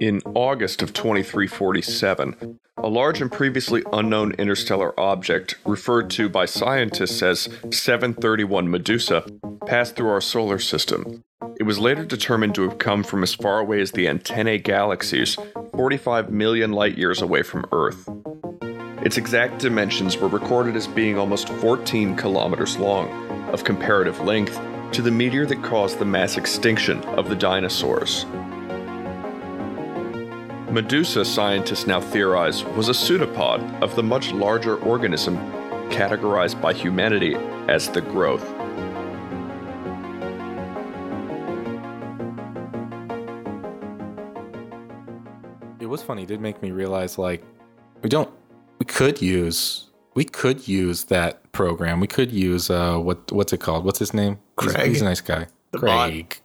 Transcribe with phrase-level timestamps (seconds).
[0.00, 7.22] In August of 2347, a large and previously unknown interstellar object, referred to by scientists
[7.22, 9.26] as 731 Medusa,
[9.66, 11.22] passed through our solar system.
[11.58, 15.36] It was later determined to have come from as far away as the Antennae galaxies,
[15.76, 18.08] 45 million light years away from Earth.
[19.04, 23.10] Its exact dimensions were recorded as being almost 14 kilometers long,
[23.50, 24.58] of comparative length,
[24.92, 28.26] to the meteor that caused the mass extinction of the dinosaurs.
[30.70, 35.36] Medusa, scientists now theorize, was a pseudopod of the much larger organism
[35.90, 37.34] categorized by humanity
[37.68, 38.44] as the growth.
[45.80, 46.22] It was funny.
[46.22, 47.44] It did make me realize like
[48.02, 48.30] we don't
[48.78, 52.00] we could use we could use that program.
[52.00, 53.84] We could use uh what what's it called?
[53.84, 54.38] What's his name?
[54.60, 54.88] He's- Craig.
[54.88, 55.46] He's, a nice guy.
[55.72, 56.36] The Craig.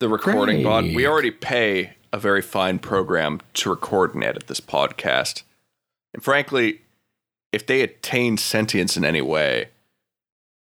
[0.00, 4.60] The recording bot, we already pay a very fine program to record and edit this
[4.60, 5.42] podcast.
[6.14, 6.82] And frankly,
[7.52, 9.68] if they attain sentience in any way,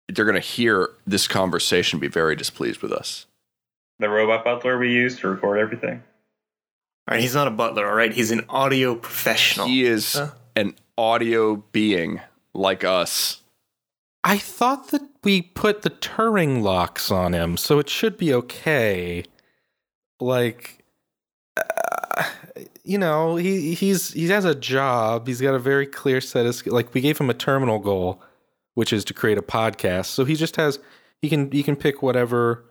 [0.07, 3.25] they're going to hear this conversation be very displeased with us.
[3.99, 6.03] The robot butler we use to record everything.
[7.07, 8.11] All right, he's not a butler, all right?
[8.13, 9.67] He's an audio professional.
[9.67, 10.31] He is Huh?
[10.55, 12.21] an audio being
[12.53, 13.41] like us.
[14.27, 19.23] I thought that we put the Turing locks on him, so it should be okay.
[20.19, 20.83] Like,
[21.55, 22.23] uh,
[22.83, 25.27] you know, he he's he has a job.
[25.27, 28.19] He's got a very clear set of sk- like we gave him a terminal goal,
[28.73, 30.05] which is to create a podcast.
[30.07, 30.79] So he just has
[31.21, 32.65] he can he can pick whatever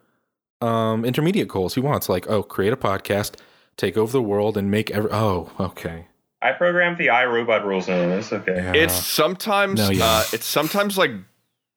[0.61, 2.08] um intermediate goals he wants.
[2.08, 3.36] Like, oh, create a podcast,
[3.77, 5.11] take over the world, and make every.
[5.12, 6.08] Oh, okay.
[6.42, 8.33] I programmed the iRobot rules into this.
[8.33, 8.56] Okay.
[8.56, 8.72] Yeah.
[8.74, 10.05] It's sometimes No, yeah.
[10.05, 11.12] uh, it's sometimes like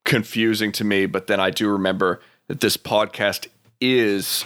[0.08, 3.48] confusing to me, but then I do remember that this podcast
[3.80, 4.46] is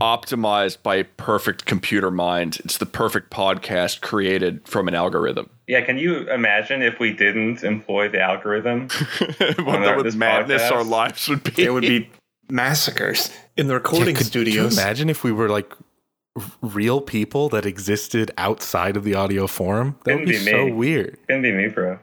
[0.00, 2.58] optimized by a perfect computer mind.
[2.64, 5.48] It's the perfect podcast created from an algorithm.
[5.68, 8.88] Yeah, can you imagine if we didn't employ the algorithm?
[9.38, 10.72] what our- the this madness podcast?
[10.72, 11.50] our lives would be.
[11.52, 12.10] there would be
[12.50, 14.76] massacres in the recording Yeah, could studios.
[14.76, 15.72] you imagine if we were like
[16.62, 19.96] real people that existed outside of the audio forum?
[20.04, 20.72] That would Couldn't be, be so me.
[20.72, 21.18] weird.
[21.26, 21.98] Couldn't be me, bro.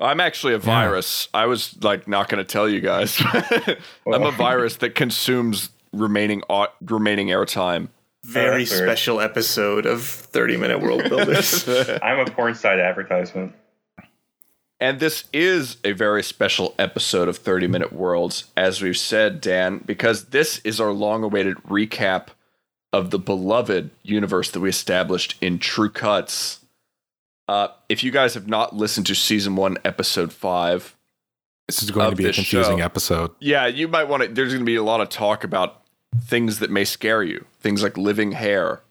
[0.00, 1.28] I'm actually a virus.
[1.34, 3.20] I was like not going to tell you guys.
[4.06, 4.30] I'm a oh.
[4.30, 7.88] virus that consumes remaining au- remaining airtime.
[8.24, 8.88] Very that's weird.
[8.88, 11.68] special episode of 30 Minute World Builders.
[12.02, 13.54] I'm a porn site advertisement.
[14.78, 19.78] And this is a very special episode of 30 Minute Worlds, as we've said, Dan,
[19.84, 22.28] because this is our long awaited recap
[22.92, 26.59] of the beloved universe that we established in True Cuts.
[27.50, 30.94] Uh, if you guys have not listened to season one, episode five,
[31.66, 32.84] This is going to be a confusing show.
[32.84, 33.32] episode.
[33.40, 34.28] yeah, you might want to.
[34.28, 35.82] There's going to be a lot of talk about
[36.22, 38.82] things that may scare you, things like living hair,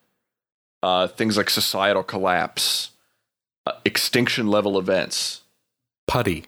[0.84, 2.92] uh, things like societal collapse,
[3.66, 5.42] uh, extinction level events.
[6.06, 6.44] Putty,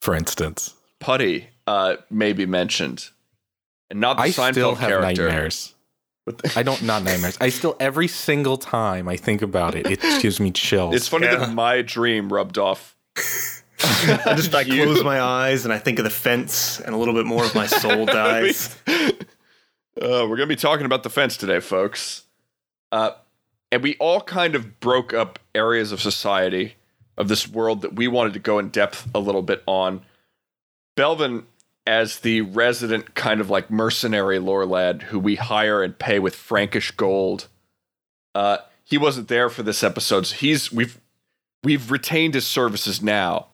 [0.00, 0.74] for instance.
[1.00, 3.08] Putty uh, may be mentioned,
[3.90, 5.00] and not the I Seinfeld character.
[5.26, 5.74] nightmares.
[6.56, 7.36] I don't not nightmares.
[7.40, 10.94] I still every single time I think about it, it gives me chills.
[10.94, 11.36] It's funny Yeah.
[11.36, 12.96] that my dream rubbed off.
[13.16, 14.84] I just I You.
[14.84, 17.54] close my eyes and I think of the fence and a little bit more of
[17.54, 18.76] my soul dies.
[18.88, 19.02] Uh,
[19.96, 22.22] we're going to be talking about the fence today, folks.
[22.92, 23.10] Uh,
[23.72, 26.74] and we all kind of broke up areas of society
[27.16, 30.02] of this world that we wanted to go in depth a little bit on.
[30.96, 31.44] Belvin,
[31.88, 36.34] as the resident kind of like mercenary lore lad who we hire and pay with
[36.34, 37.48] Frankish gold,
[38.34, 40.26] uh, he wasn't there for this episode.
[40.26, 41.00] So he's we've
[41.64, 43.46] we've retained his services now,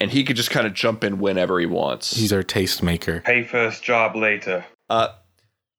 [0.00, 2.16] and he could just kind of jump in whenever he wants.
[2.16, 3.22] He's our tastemaker.
[3.22, 4.66] Pay first, job later.
[4.90, 5.10] Uh,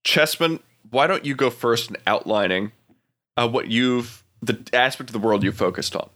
[0.05, 2.71] Chessman, why don't you go first in outlining
[3.35, 6.09] uh, what you've the aspect of the world you focused on?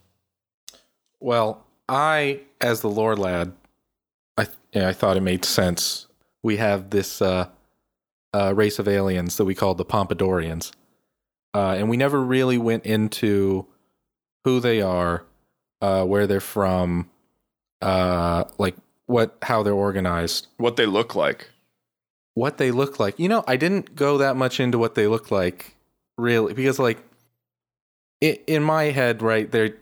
[1.19, 3.51] Well, I, as the lore lad,
[4.37, 6.07] I yeah, I thought it made sense.
[6.41, 7.47] We have this uh,
[8.33, 10.71] uh, race of aliens that we call the Pompadourians,
[11.53, 13.65] uh, and we never really went into
[14.43, 15.23] who they are,
[15.81, 17.09] uh, where they're from,
[17.81, 18.75] uh, like
[19.05, 21.49] what how they're organized, What they look like?
[22.35, 23.19] what they look like.
[23.19, 25.75] You know, I didn't go that much into what they look like,
[26.17, 26.97] really, because like,
[28.23, 29.75] i in my head, right, they're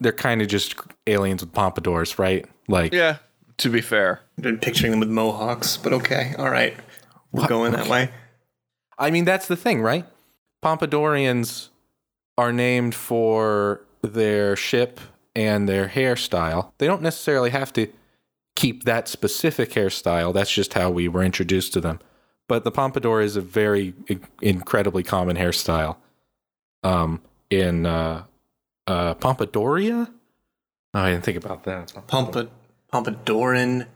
[0.00, 0.76] they're kind of just
[1.06, 2.46] aliens with pompadours, right?
[2.68, 3.18] Like, Yeah,
[3.60, 6.74] to be fair, I've been picturing them with mohawks, but okay, all right.
[7.32, 7.48] We're What?
[7.48, 8.10] going that way.
[8.98, 10.04] I mean, that's the thing, right?
[10.62, 11.68] Pompadourians
[12.36, 15.00] are named for their ship
[15.34, 16.72] and their hairstyle.
[16.78, 17.86] They don't necessarily have to
[18.56, 20.34] keep that specific hairstyle.
[20.34, 22.00] That's just how we were introduced to them.
[22.48, 23.94] but the pompadour is a very
[24.42, 25.96] incredibly common hairstyle.
[26.82, 28.24] Um, in uh,
[28.88, 30.08] uh, Pompadoria.
[30.94, 31.92] Oh, I didn't think about that.
[32.08, 32.48] Pompa,
[32.92, 33.86] Pompadoran.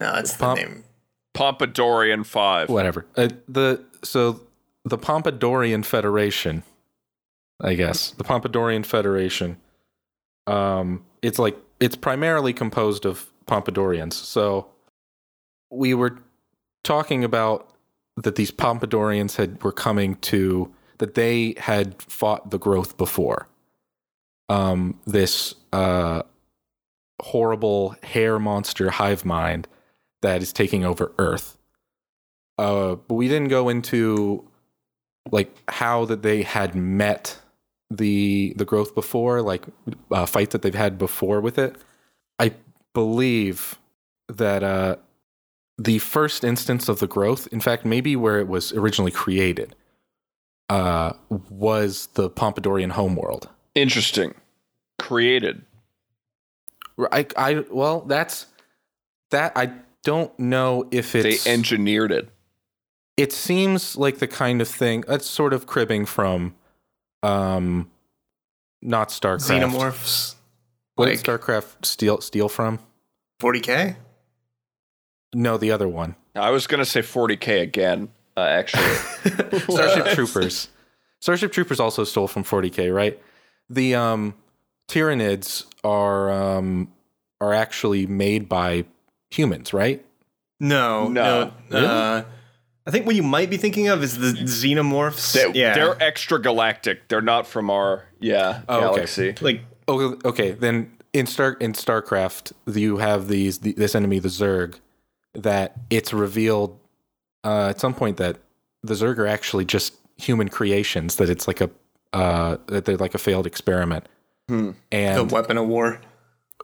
[0.00, 0.84] No, that's the name.
[1.34, 2.68] Pompadourian 5.
[2.68, 3.06] Whatever.
[3.16, 4.40] Uh, the so
[4.84, 6.62] the Pompadourian Federation,
[7.60, 9.58] I guess the Pompadourian Federation.
[10.46, 14.14] Um, it's like it's primarily composed of Pompadourians.
[14.14, 14.68] So
[15.70, 16.18] we were
[16.82, 17.70] talking about
[18.16, 23.48] that these Pompadourians had were coming to that they had fought the growth before.
[24.48, 26.22] Um, this uh,
[27.20, 29.68] horrible hair monster hive mind
[30.22, 31.56] that is taking over Earth.
[32.58, 34.46] Uh, but we didn't go into
[35.30, 37.38] like how that they had met
[37.90, 39.64] the the growth before, like
[40.10, 41.76] uh, fights that they've had before with it.
[42.38, 42.52] I
[42.94, 43.78] believe
[44.28, 44.96] that uh,
[45.78, 49.74] the first instance of the growth, in fact, maybe where it was originally created,
[50.68, 51.12] uh,
[51.48, 53.48] was the Pompadourian homeworld.
[53.74, 54.34] Interesting.
[54.98, 55.62] Created.
[57.12, 58.46] I, I, well, that's
[59.30, 59.52] that.
[59.56, 59.72] I
[60.04, 62.28] don't know if it's They engineered it.
[63.16, 66.54] it seems like the kind of thing that's sort of cribbing from,
[67.22, 67.90] um,
[68.82, 69.60] not StarCraft.
[69.60, 70.34] Xenomorphs.
[70.94, 72.78] What Like did StarCraft steal steal from?
[73.40, 73.96] 40k?
[75.34, 76.16] No, the other one.
[76.34, 78.82] I was going to say 40K again, uh, actually.
[79.60, 80.68] Starship Troopers.
[81.20, 83.20] Starship Troopers also stole from 40k, right?
[83.68, 84.34] The um,
[84.90, 86.92] Tyranids are um,
[87.40, 88.84] are actually made by
[89.30, 90.04] humans, right?
[90.58, 91.52] No, No.
[91.70, 91.78] no.
[91.78, 92.24] Uh,
[92.86, 95.32] I think what you might be thinking of is the xenomorphs.
[95.32, 97.08] they, yeah, They're extra galactic.
[97.08, 98.94] They're not from our, yeah, Oh, okay.
[98.96, 99.34] galaxy.
[99.40, 100.52] like Oh, okay.
[100.52, 104.76] Then in Star in StarCraft, you have these the, this enemy, the Zerg,
[105.34, 106.78] that it's revealed
[107.44, 108.38] uh, at some point that
[108.82, 111.16] the Zerg are actually just human creations.
[111.16, 111.70] That it's like a
[112.12, 114.06] uh, that they're like a failed experiment.
[114.50, 114.70] Hmm.
[114.90, 116.00] the weapon of war.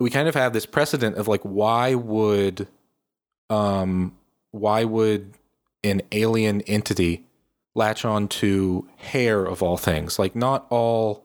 [0.01, 2.67] we kind of have this precedent of like why would
[3.49, 4.17] um
[4.51, 5.35] why would
[5.85, 7.25] an alien entity
[7.77, 11.25] latch on to hair of all things like not all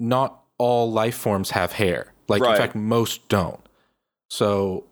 [0.00, 2.52] not all life forms have hair like Right.
[2.52, 3.60] in fact most don't
[4.30, 4.84] so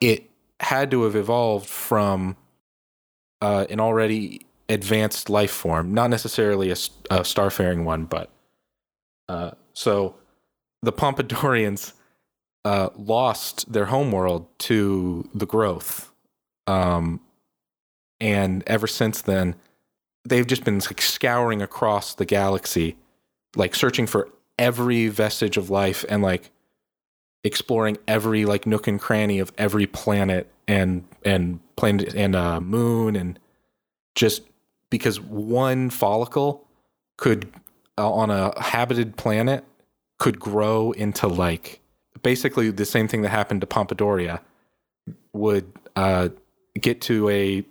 [0.00, 0.30] it
[0.60, 2.36] had to have evolved from
[3.42, 8.30] uh, an already advanced life form not necessarily a starfaring one but
[9.28, 10.14] uh, so
[10.82, 11.92] the pompadourians
[12.64, 16.12] uh, lost their homeworld to the growth.
[16.66, 17.20] Um,
[18.20, 19.56] and ever since then,
[20.24, 22.96] they've just been like scouring across the galaxy,
[23.56, 26.50] like searching for every vestige of life and like
[27.44, 33.16] exploring every like nook and cranny of every planet and and planet and uh, moon
[33.16, 33.38] and
[34.14, 34.42] just
[34.90, 36.68] because one follicle
[37.16, 37.52] could
[37.98, 39.64] uh, on a habited planet
[40.22, 41.80] could grow into like
[42.22, 44.40] basically the same thing that happened to Pompadoria
[45.32, 46.28] would uh,
[46.80, 47.64] get to a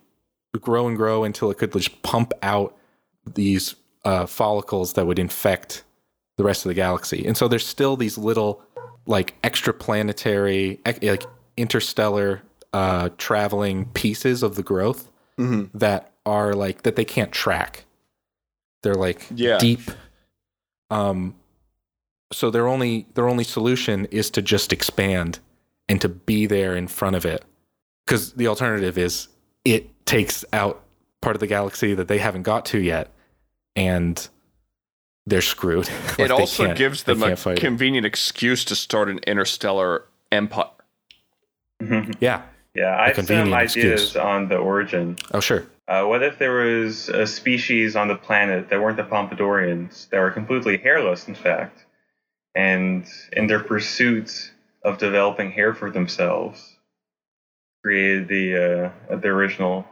[0.59, 2.75] grow and grow until it could just pump out
[3.36, 5.83] these uh, follicles that would infect
[6.38, 7.25] the rest of the galaxy.
[7.25, 8.62] And so there's still these little
[9.06, 11.24] like extraplanetary, like
[11.57, 12.42] interstellar
[12.74, 15.07] uh, traveling pieces of the growth
[15.39, 15.75] Mm-hmm.
[15.77, 17.86] that are like that they can't track.
[18.83, 19.58] They're like Yeah.
[19.58, 19.79] deep.
[20.91, 21.34] Um,
[22.31, 25.39] so their only their only solution is to just expand
[25.88, 27.43] and to be there in front of it,
[28.05, 29.27] because the alternative is
[29.65, 30.83] it takes out
[31.21, 33.11] part of the galaxy that they haven't got to yet,
[33.75, 34.29] and
[35.25, 35.89] they're screwed.
[36.11, 37.61] Like, it also gives them a can't it.
[37.61, 40.65] convenient excuse to start an interstellar empire.
[42.19, 42.43] yeah.
[42.75, 44.15] yeah, I have some convenient ideas excuse.
[44.15, 45.17] on the origin.
[45.33, 45.65] Oh sure.
[45.88, 50.19] Uh, what if there was a species on the planet that weren't the Pompadourians, that
[50.19, 51.85] were completely hairless, in fact,
[52.55, 54.51] and in their pursuit
[54.84, 56.75] of developing hair for themselves,
[57.84, 59.86] created the uh, the original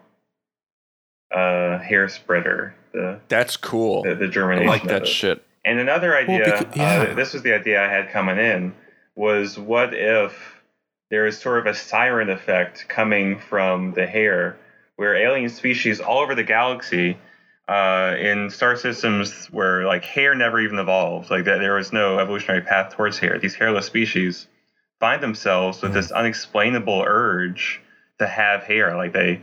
[1.34, 4.04] uh, hair spreader, the That's cool.
[4.04, 4.68] the, the I germination.
[4.68, 5.08] like of that it.
[5.08, 5.46] shit.
[5.66, 7.12] And another idea, becau- yeah.
[7.12, 8.74] uh, this was the idea I had coming in,
[9.16, 10.34] was what if
[11.12, 14.58] there is sort of a siren effect coming from the hair,
[14.96, 17.18] where alien species all over the galaxy,
[17.70, 22.18] uh, in star systems where like hair never even evolved, like that there was no
[22.20, 24.48] evolutionary path towards hair, these hairless species
[25.00, 27.80] find themselves with this unexplainable urge
[28.20, 29.42] to have hair, like they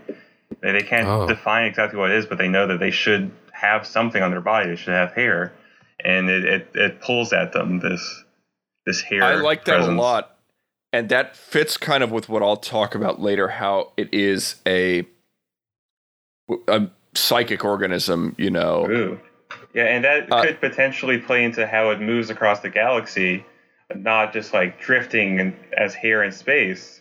[0.60, 1.26] they, they can't Oh.
[1.26, 4.40] define exactly what it is, but they know that they should have something on their
[4.40, 4.68] body.
[4.70, 5.52] They should have hair,
[6.04, 8.24] and it it, it pulls at them this
[8.86, 9.22] this hair.
[9.22, 9.98] I like that presence.
[9.98, 10.32] a lot.
[10.92, 15.06] And that fits kind of with what I'll talk about later how it is a
[16.68, 18.86] a psychic organism, you know.
[18.88, 19.20] Ooh.
[19.74, 23.44] Yeah, and that Uh, could potentially play into how it moves across the galaxy,
[23.94, 27.00] not just like drifting and, as hair in space,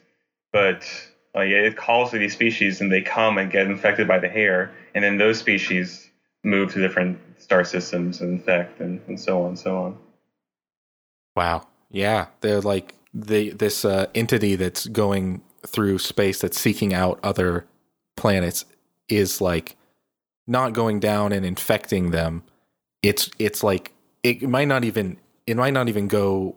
[0.52, 0.86] but
[1.34, 4.72] like it calls to these species and they come and get infected by the hair,
[4.94, 6.10] and then those species
[6.44, 9.98] move to different star systems and infect, and, and so on and so on.
[11.36, 11.68] Wow.
[11.90, 17.66] Yeah, they're like the this uh, entity that's going through space that's seeking out other
[18.18, 18.66] planets
[19.08, 19.76] is like
[20.48, 22.44] not going down and infecting them.
[23.02, 23.92] It's it's like
[24.24, 26.56] it might not even it might not even go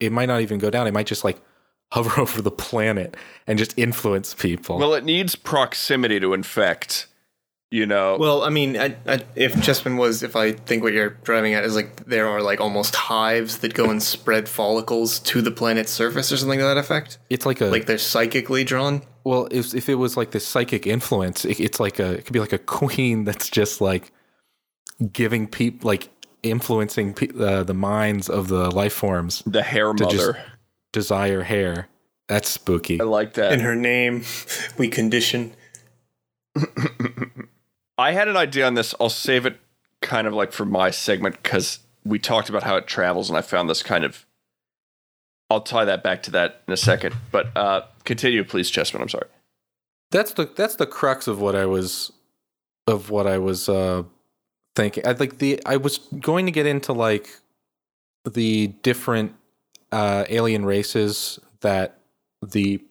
[0.00, 0.86] it might not even go down.
[0.86, 1.40] It might just like
[1.92, 3.16] hover over the planet
[3.46, 4.78] and just influence people.
[4.78, 7.06] Well, it needs proximity to infect.
[7.72, 11.16] You know, Well, I mean, I, I, if Chessman was, if I think what you're
[11.24, 15.40] driving at is like there are like almost hives that go and spread follicles to
[15.40, 17.16] the planet's surface or something to that effect.
[17.30, 19.00] it's like a Like they're psychically drawn.
[19.24, 22.34] Well, if if it was like this psychic influence, it, it's like a it could
[22.34, 24.12] be like a queen that's just like
[25.10, 26.10] giving people like
[26.42, 30.16] influencing pe- uh, the minds of the life forms the hair to mother.
[30.34, 30.38] just-
[30.92, 31.88] desire hair.
[32.28, 33.00] That's spooky.
[33.00, 33.52] I like that.
[33.52, 34.24] In her name,
[34.76, 35.54] we condition.
[38.02, 38.96] I had an idea on this.
[39.00, 39.60] I'll save it
[40.00, 43.42] kind of like for my segment because we talked about how it travels, and I
[43.42, 44.26] found this kind of.
[45.48, 49.02] I'll tie that back to that in a second, but uh, continue, please, Chessman.
[49.02, 49.28] I'm sorry.
[50.10, 52.10] That's the that's the crux of what I was
[52.88, 54.02] of what I was uh
[54.74, 55.06] thinking.
[55.06, 57.28] I like the I was going to get into like
[58.28, 59.34] the different
[59.92, 61.98] uh alien races that
[62.44, 62.82] the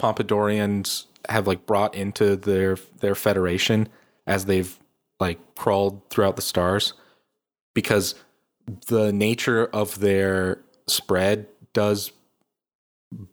[0.00, 3.88] Pompadourians have like brought into their their federation
[4.32, 4.78] as they've
[5.20, 6.94] like crawled throughout the stars
[7.74, 8.14] because
[8.86, 12.12] the nature of their spread does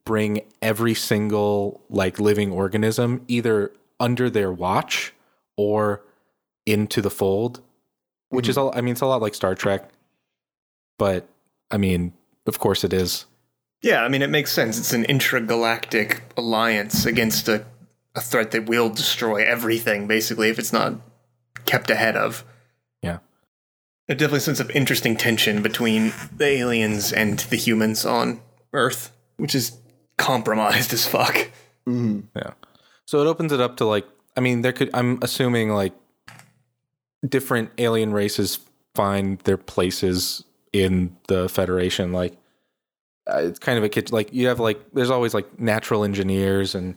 [0.04, 5.14] bring every single like living organism either under their watch
[5.56, 6.02] or
[6.66, 7.62] into the fold
[8.28, 8.68] which is mm-hmm.
[8.68, 9.90] all i mean it's a lot like star trek
[10.98, 11.30] but
[11.72, 12.12] i mean
[12.46, 13.26] of course it is
[13.82, 14.78] Yeah, I mean, it makes sense.
[14.78, 17.66] It's an intergalactic alliance against a,
[18.16, 20.96] a threat that will destroy everything, basically, if it's not
[21.66, 22.44] kept ahead of.
[23.02, 23.20] Yeah.
[24.08, 28.42] There's definitely sense of interesting tension between the aliens and the humans on
[28.74, 29.78] Earth, which is
[30.18, 31.52] compromised as fuck.
[31.88, 32.54] Yeah.
[33.06, 34.06] So it opens it up to like
[34.38, 35.94] I mean there could I'm assuming like
[37.28, 38.60] different alien races
[38.94, 42.38] find their places in the federation like
[43.28, 46.76] uh, it's kind of a kid like you have like there's always like natural engineers
[46.76, 46.96] and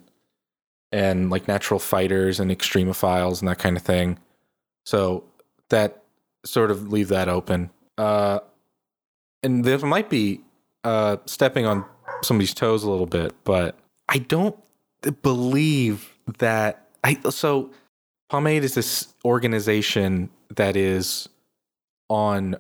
[0.92, 4.18] and like natural fighters and extremophiles and that kind of thing.
[4.84, 5.25] So
[5.70, 6.02] that
[6.44, 7.70] sort of leave that open.
[7.99, 8.40] Uh
[9.42, 10.40] and there might be
[10.84, 11.84] uh stepping on
[12.22, 13.76] somebody's toes a little bit, but
[14.08, 14.56] I don't
[15.22, 17.70] believe that I so
[18.28, 21.28] Pomade is this organization that is
[22.08, 22.56] on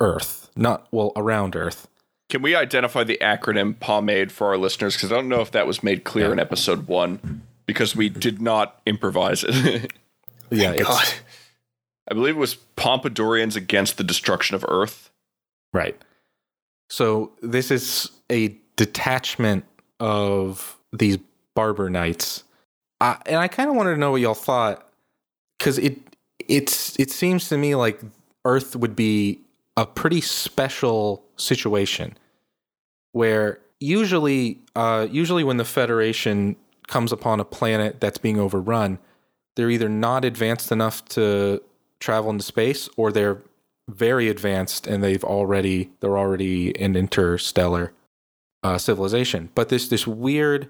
[0.00, 1.88] Earth, not well around Earth.
[2.28, 4.94] Can we identify the acronym pomade for our listeners?
[4.94, 6.32] Because I don't know if that was made clear Yeah.
[6.32, 9.92] in episode one, because we did not improvise it.
[10.48, 11.04] Yeah, God.
[12.08, 15.10] I believe it was Pompadourians against the destruction of Earth.
[15.72, 16.00] right.
[16.88, 19.64] So this is a detachment
[19.98, 21.18] of these
[21.56, 22.44] barber knights,
[23.00, 24.86] uh, and I kind of wanted to know what y'all thought
[25.58, 25.98] because it
[26.38, 28.00] it's it seems to me like
[28.44, 29.40] Earth would be
[29.76, 32.16] a pretty special situation
[33.10, 36.54] where usually uh, usually when the Federation
[36.86, 38.98] comes upon a planet that's being overrun,
[39.56, 41.62] they're either not advanced enough to
[42.00, 43.42] travel into space or they're
[43.88, 47.92] very advanced and they've already they're already in interstellar
[48.62, 49.50] uh, civilization.
[49.54, 50.68] But this this weird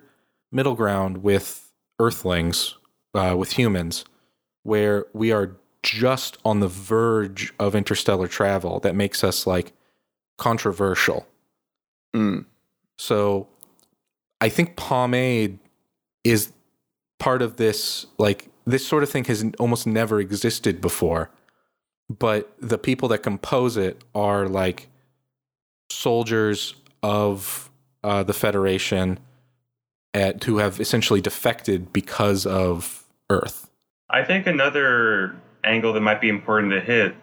[0.53, 2.75] middle ground with Earthlings,
[3.15, 4.05] uh, with humans,
[4.63, 9.73] where we are just on the verge of interstellar travel that makes us like
[10.37, 11.27] controversial.
[12.15, 12.45] Mm.
[12.99, 13.49] So
[14.41, 15.59] I think pomade
[16.31, 16.53] is
[17.19, 21.31] part of this like this sort of thing has almost never existed before.
[22.09, 24.89] But the people that compose it are like
[25.91, 27.71] soldiers of
[28.05, 29.19] uh, the Federation
[30.15, 33.71] at, who have essentially defected because of Earth.
[34.09, 37.15] I think another angle that might be important to hit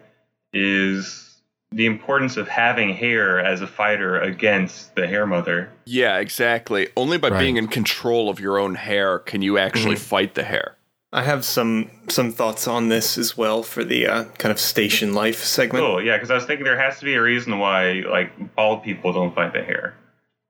[0.52, 1.33] is
[1.74, 5.70] the importance of having hair as a fighter against the hair mother.
[5.84, 6.88] Yeah, exactly.
[6.96, 7.40] Only by Right.
[7.40, 10.76] being in control of your own hair can you actually fight the hair.
[11.12, 15.14] I have some some thoughts on this as well for the uh, kind of station
[15.14, 15.84] life segment.
[15.84, 18.82] Cool, yeah, because I was thinking there has to be a reason why like bald
[18.82, 19.94] people don't fight the hair.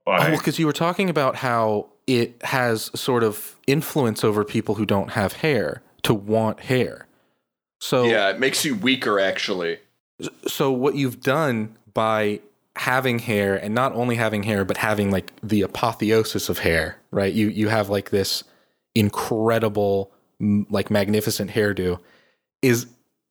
[0.06, 0.28] Oh, Why?
[0.28, 4.84] well, because you were talking about how it has sort of influence over people who
[4.86, 7.06] don't have hair to want hair.
[7.80, 9.78] So Yeah, it makes you weaker actually.
[10.46, 12.40] So what you've done by
[12.76, 17.32] having hair and not only having hair but having like the apotheosis of hair right
[17.32, 18.42] you you have like this
[18.94, 20.10] incredible
[20.68, 22.00] like magnificent hairdo
[22.62, 22.86] is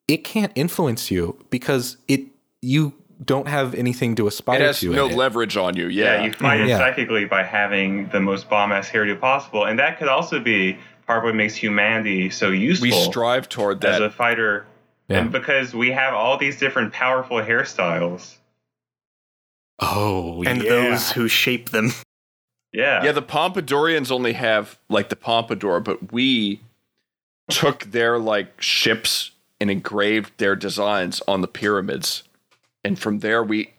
[0.08, 2.22] it can't influence you because it
[2.62, 4.63] you don't have anything to aspire to.
[4.63, 5.16] It has to no it.
[5.16, 5.88] leverage on you.
[5.88, 6.24] Yeah, Yeah.
[6.25, 6.66] you fight mm-hmm.
[6.66, 6.78] it Yeah.
[6.80, 11.20] psychically by having the most bomb ass hairdo possible, and that could also be part
[11.20, 14.66] of what makes humanity so useful we strive toward that as a fighter,
[15.10, 15.19] Yeah.
[15.19, 18.36] and because we have all these different powerful hairstyles.
[19.79, 20.69] oh and yeah.
[20.69, 21.91] those who shape them.
[22.72, 26.60] Yeah, yeah, the Pompadourians only have like the pompadour, but we
[27.50, 29.29] took their like ships
[29.60, 32.24] and engraved their designs on the pyramids.
[32.83, 33.74] And from there we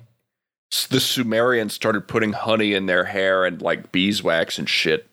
[0.90, 5.08] the Sumerians started putting honey in their hair and like beeswax and shit.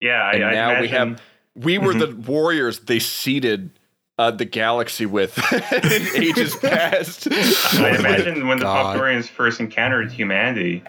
[0.00, 0.22] yeah.
[0.22, 1.22] I, And I now we imagine- have
[1.56, 2.22] we were mm-hmm.
[2.22, 3.70] the warriors they seeded
[4.18, 5.38] uh, the galaxy with
[5.72, 7.28] in ages past.
[7.30, 8.96] I imagine when the God.
[8.96, 10.82] Pompadourians first encountered humanity,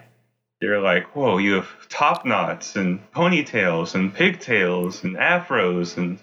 [0.61, 6.19] they were like, "Whoa, you have top knots and ponytails and pigtails and afros and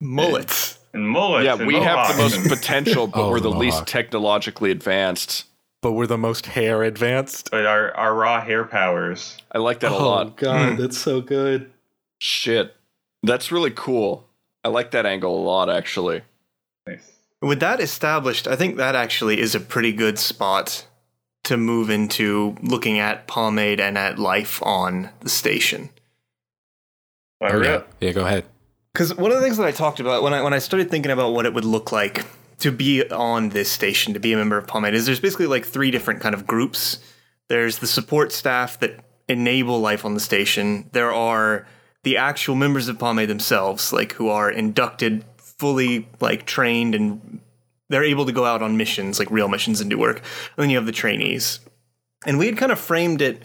[0.00, 0.78] Mullets.
[0.92, 4.70] and mullets." yeah, and we have the most potential, but Oh, we're the least technologically
[4.70, 5.44] advanced.
[5.80, 9.36] but we're the most hair advanced but our our raw hair powers.
[9.50, 10.36] I like that a oh lot.
[10.36, 11.70] god that's so good
[12.18, 12.76] Shit.
[13.24, 14.28] That's really cool.
[14.64, 16.22] I like that angle a lot, actually.
[16.86, 17.10] Nice.
[17.40, 20.86] With that established, I think that actually is a pretty good spot
[21.44, 25.90] to move into looking at pomade and at life on the station.
[27.40, 27.82] But oh, re- yeah.
[28.00, 28.44] yeah go ahead
[28.92, 31.10] Because one of the things that I talked about when I when I started thinking
[31.10, 32.24] about what it would look like
[32.60, 35.64] to be on this station, to be a member of Pomade, is there's basically like
[35.64, 37.00] three different kind of groups.
[37.48, 40.88] There's the support staff that enable life on the station.
[40.92, 41.66] There are
[42.02, 47.40] the actual members of Pomade themselves, like who are inducted, fully like trained, and
[47.88, 50.18] they're able to go out on missions, like real missions, and do work.
[50.18, 51.60] And then you have the trainees.
[52.26, 53.42] And we had kind of framed it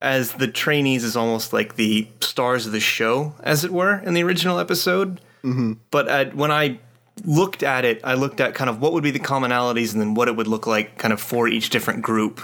[0.00, 4.14] as the trainees is almost like the stars of the show, as it were, in
[4.14, 5.20] the original episode.
[5.42, 5.74] Mm-hmm.
[5.90, 6.78] But at, when I
[7.24, 10.14] looked at it, I looked at kind of what would be the commonalities and then
[10.14, 12.40] what it would look like kind of for each different group.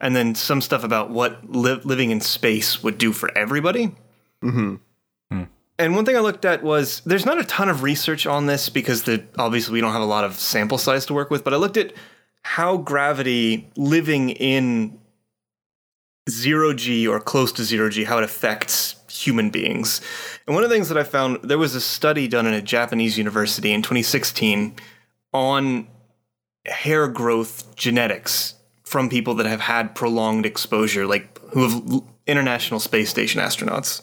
[0.00, 3.94] And then some stuff about what li- living in space would do for everybody.
[4.44, 4.76] Mm-hmm.
[5.80, 8.68] And one thing I looked at was there's not a ton of research on this
[8.68, 11.54] because the obviously we don't have a lot of sample size to work with, but
[11.54, 11.92] I looked at
[12.42, 14.98] how gravity living in
[16.28, 20.00] zero G or close to zero G, how it affects human beings.
[20.46, 22.62] And one of the things that I found there was a study done in a
[22.62, 24.74] Japanese university in 2016
[25.32, 25.86] on
[26.66, 33.10] hair growth genetics from people that have had prolonged exposure, like who have international space
[33.10, 34.02] station astronauts.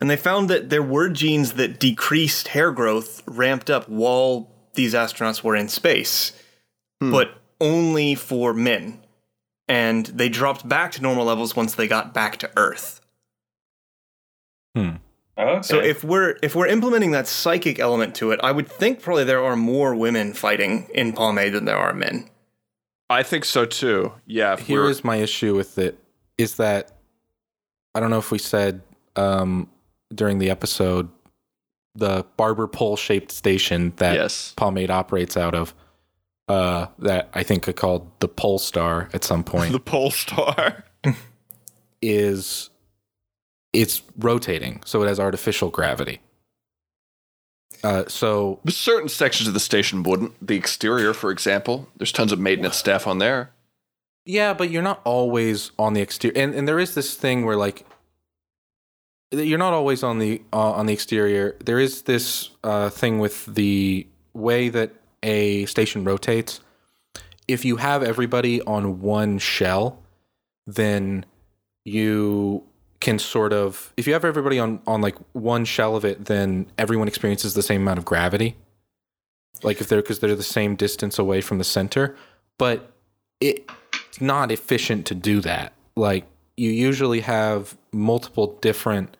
[0.00, 4.94] And they found that there were genes that decreased hair growth ramped up while these
[4.94, 6.32] astronauts were in space,
[7.00, 9.00] but only for men.
[9.68, 13.00] And they dropped back to normal levels once they got back to Earth.
[14.74, 14.96] hmm
[15.36, 15.62] Okay.
[15.62, 19.24] So if we're if we're implementing that psychic element to it, I would think probably
[19.24, 22.30] there are more women fighting in Pomade than there are men.
[23.10, 24.12] I think so too.
[24.26, 24.52] Yeah.
[24.52, 25.98] if Here we're- is my issue with it
[26.38, 26.92] is that
[27.96, 28.82] I don't know if we said
[29.16, 29.68] um,
[30.14, 31.08] during the episode
[31.96, 34.52] the barber pole shaped station that Yes.
[34.56, 35.72] Pomade operates out of
[36.48, 40.84] uh, that I think are called the Pole Star at some point the pole star.
[42.02, 42.70] is
[43.72, 46.20] it's rotating, so it has artificial gravity.
[47.82, 50.32] Uh, so Certain sections of the station wouldn't.
[50.46, 53.50] The exterior, for example, there's tons of maintenance staff on there.
[54.24, 57.56] Yeah, but you're not always on the exterior, and and there is this thing where
[57.56, 57.84] like
[59.34, 61.56] you're not always on the uh, on the exterior.
[61.64, 64.92] There is this uh, thing with the way that
[65.22, 66.60] a station rotates.
[67.46, 70.02] If you have everybody on one shell,
[70.66, 71.26] then
[71.84, 72.64] you
[73.00, 76.66] can sort of if you have everybody on on like one shell of it, then
[76.78, 78.56] everyone experiences the same amount of gravity.
[79.62, 82.16] Like if they're because they're the same distance away from the center,
[82.58, 82.92] but
[83.40, 83.68] it
[84.08, 85.72] it's not efficient to do that.
[85.96, 86.24] Like
[86.56, 89.16] you usually have multiple different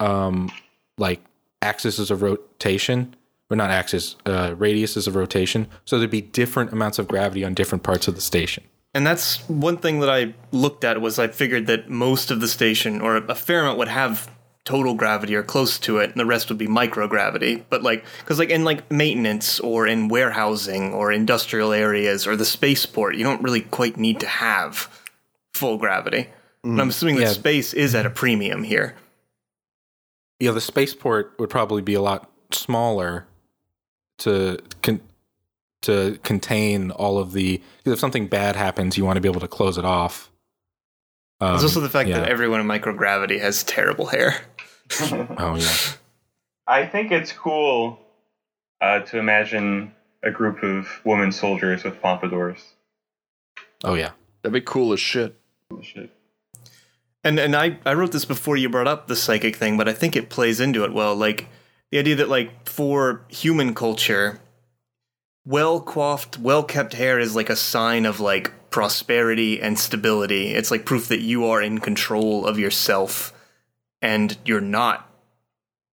[0.00, 0.50] um
[0.96, 1.20] like
[1.62, 3.14] axes of rotation
[3.50, 5.68] or not axis uh radiuses of rotation.
[5.84, 8.64] So there'd be different amounts of gravity on different parts of the station.
[8.94, 12.48] And that's one thing that I looked at was I figured that most of the
[12.48, 14.30] station or a fair amount would have
[14.64, 17.64] total gravity or close to it and the rest would be microgravity.
[17.70, 22.44] But like because like in like maintenance or in warehousing or industrial areas or the
[22.44, 24.88] spaceport you don't really quite need to have
[25.52, 26.28] full gravity.
[26.64, 28.94] And i'm assuming that space is at a premium here
[30.40, 33.26] yeah the spaceport would probably be a lot smaller
[34.18, 35.00] to con-
[35.82, 37.62] to contain all of the.
[37.78, 40.30] Because if something bad happens, you want to be able to close it off.
[41.40, 42.20] Um, There's also the fact yeah.
[42.20, 44.34] that everyone in microgravity has terrible hair.
[45.00, 45.74] oh yeah,
[46.66, 48.00] I think it's cool
[48.80, 52.64] uh, to imagine a group of women soldiers with pompadours.
[53.84, 54.10] oh yeah.
[54.42, 55.34] That'd be cool as shit.
[55.82, 56.10] Shit.
[57.24, 59.92] And and I, I wrote this before you brought up the psychic thing, but I
[59.92, 61.14] think it plays into it well.
[61.16, 61.48] Like
[61.90, 64.40] the idea that like for human culture,
[65.44, 70.48] well coiffed, well kept hair is like a sign of like prosperity and stability.
[70.48, 73.32] It's like proof that you are in control of yourself
[74.00, 75.10] and you're not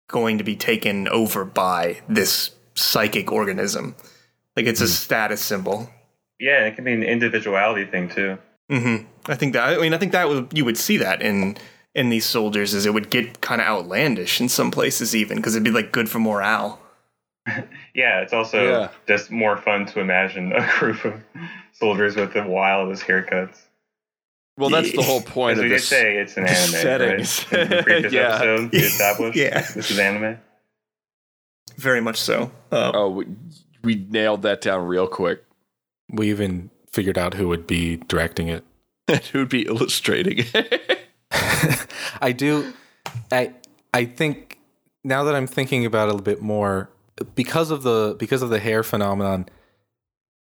[0.09, 3.95] going to be taken over by this psychic organism.
[4.57, 4.91] Like it's a hmm.
[4.91, 5.91] status symbol.
[6.39, 8.39] Yeah, it can be an individuality thing too.
[8.71, 8.97] Hmm
[9.27, 9.79] I think that.
[9.79, 11.57] I mean, I think that would you would see that in
[11.95, 15.55] in these soldiers, is it would get kind of outlandish in some places, even because
[15.55, 16.81] it'd be like good for morale.
[17.95, 18.89] Yeah, it's also Yeah.
[19.07, 21.23] just more fun to imagine a group of
[21.73, 23.57] soldiers with the wildest haircuts.
[24.59, 25.87] Well, that's the whole point As of we did this.
[25.89, 26.71] say, it's an anime.
[26.73, 27.47] settings.
[27.53, 27.61] Right?
[27.63, 28.29] In the previous Yeah.
[28.35, 29.61] episode, we established Yeah.
[29.61, 30.39] this is anime.
[31.77, 32.51] Very much so.
[32.73, 33.27] Uh, Oh, we,
[33.85, 35.45] we nailed that down real quick.
[36.11, 38.65] We even figured out who would be directing it.
[39.33, 41.01] Who'd be illustrating it?
[42.21, 42.73] I do.
[43.31, 43.53] I
[43.93, 44.59] I think
[45.03, 46.89] now that I'm thinking about it a bit more,
[47.35, 49.47] because of the because of the hair phenomenon,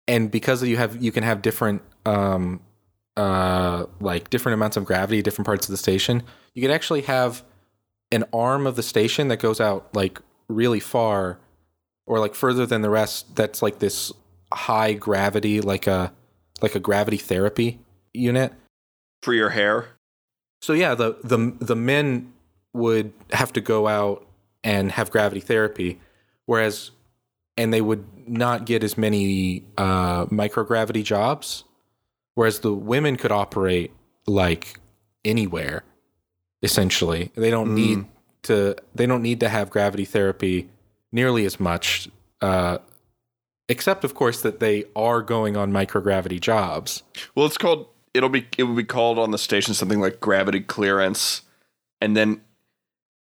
[0.06, 2.60] and because you have you can have different um
[3.16, 6.22] uh like different amounts of gravity, different parts of the station.
[6.52, 7.44] You could actually have
[8.12, 11.38] an arm of the station that goes out like really far,
[12.06, 13.36] or like further than the rest.
[13.36, 14.12] That's like this
[14.52, 16.12] high gravity, like a
[16.62, 17.78] like a gravity therapy
[18.12, 18.52] unit.
[19.22, 19.88] For your hair?
[20.62, 22.32] So yeah, the the the men
[22.72, 24.26] would have to go out
[24.62, 26.00] and have gravity therapy,
[26.46, 26.90] whereas
[27.56, 31.64] and they would not get as many uh, microgravity jobs,
[32.34, 33.92] whereas the women could operate
[34.26, 34.78] like
[35.24, 35.84] anywhere.
[36.62, 38.04] Essentially, they don't need
[38.42, 40.68] to they don't need to have gravity therapy
[41.12, 42.08] nearly as much,
[42.40, 42.78] uh,
[43.70, 47.02] except of course that they are going on microgravity jobs.
[47.34, 47.86] Well, it's called.
[48.12, 48.46] It'll be.
[48.58, 51.42] It would be called on the station something like gravity clearance,
[52.00, 52.42] and then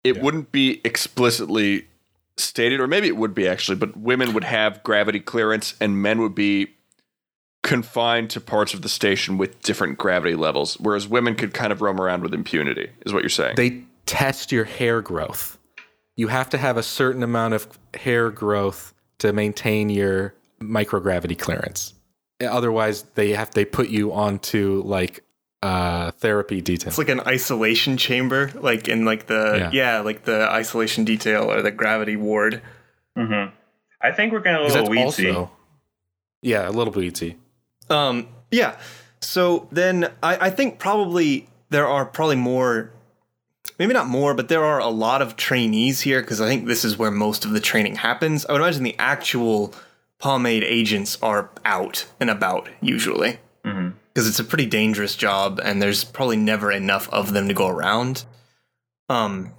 [0.05, 1.88] it wouldn't be explicitly
[2.37, 3.77] stated, or maybe it would be actually.
[3.77, 6.75] But women would have gravity clearance, and men would be
[7.62, 11.81] confined to parts of the station with different gravity levels, whereas women could kind of
[11.81, 12.90] roam around with impunity.
[13.05, 13.57] Is what you're saying?
[13.57, 15.59] they test your hair growth.
[16.14, 21.94] You have to have a certain amount of hair growth to maintain your microgravity clearance.
[22.40, 25.22] Otherwise, they have they put you onto like
[25.62, 26.88] uh therapy detail.
[26.88, 29.70] it's like an isolation chamber, like in like the Yeah.
[29.72, 32.61] yeah, like the isolation detail or the gravity ward.
[33.16, 33.55] Mm-hmm.
[34.02, 35.35] I think we're getting a 'Cause little that's weedsy.
[35.35, 35.50] also
[36.42, 37.37] yeah, a little weedsy.
[37.88, 38.76] Um, yeah.
[39.20, 42.92] So then I, I think probably there are probably more,
[43.78, 46.84] maybe not more, but there are a lot of trainees here because I think this
[46.84, 48.46] is where most of the training happens.
[48.46, 49.74] I would imagine the actual
[50.18, 53.38] pomade agents are out and about usually
[54.14, 57.68] because it's a pretty dangerous job and there's probably never enough of them to go
[57.68, 58.24] around.
[59.08, 59.52] Um,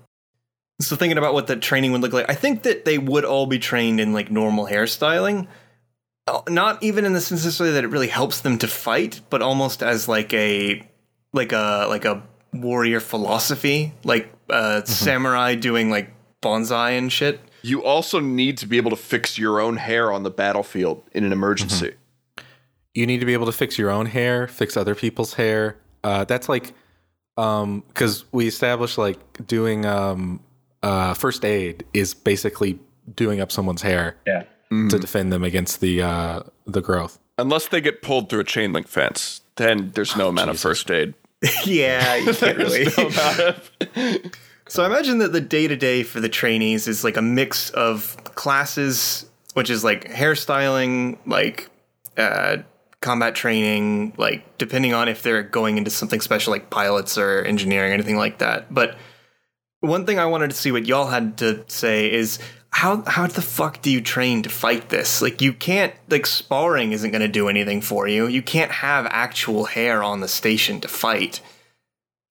[0.82, 3.46] so thinking about what the training would look like, I think that they would all
[3.48, 5.48] be trained in like normal hairstyling.
[6.28, 9.42] Uh, Not even in the sense necessarily that it really helps them to fight, but
[9.42, 10.88] almost as like a
[11.34, 12.24] like a like a
[12.54, 17.40] warrior philosophy, like uh, samurai doing like bonsai and shit.
[17.64, 21.24] you also need to be able to fix your own hair on the battlefield in
[21.24, 21.94] an emergency.
[22.94, 25.78] You need to be able to fix your own hair, fix other people's hair.
[26.04, 26.74] Uh, that's like
[27.38, 30.40] um because we established like doing um
[30.82, 32.80] uh first aid is basically
[33.16, 34.44] doing up someone's hair Yeah.
[34.72, 37.20] to defend them against the uh the growth.
[37.38, 40.90] Unless they get pulled through a chain link fence, then there's no amount of first
[40.90, 41.14] aid.
[41.66, 42.86] yeah, you can't really.
[42.86, 44.38] There's no amount
[44.70, 47.70] So I imagine that the day to day for the trainees is like a mix
[47.72, 51.70] of classes, which is like hairstyling, like
[52.18, 52.58] uh,
[53.02, 57.92] combat training, like depending on if they're going into something special like pilots or engineering
[57.92, 58.74] or anything like that.
[58.74, 58.98] But
[59.80, 62.40] one thing I wanted to see what y'all had to say is
[62.72, 65.22] how how the fuck do you train to fight this?
[65.22, 68.28] Like you can't like sparring isn't going to do anything for you.
[68.28, 71.42] You can't have actual hair on the station to fight.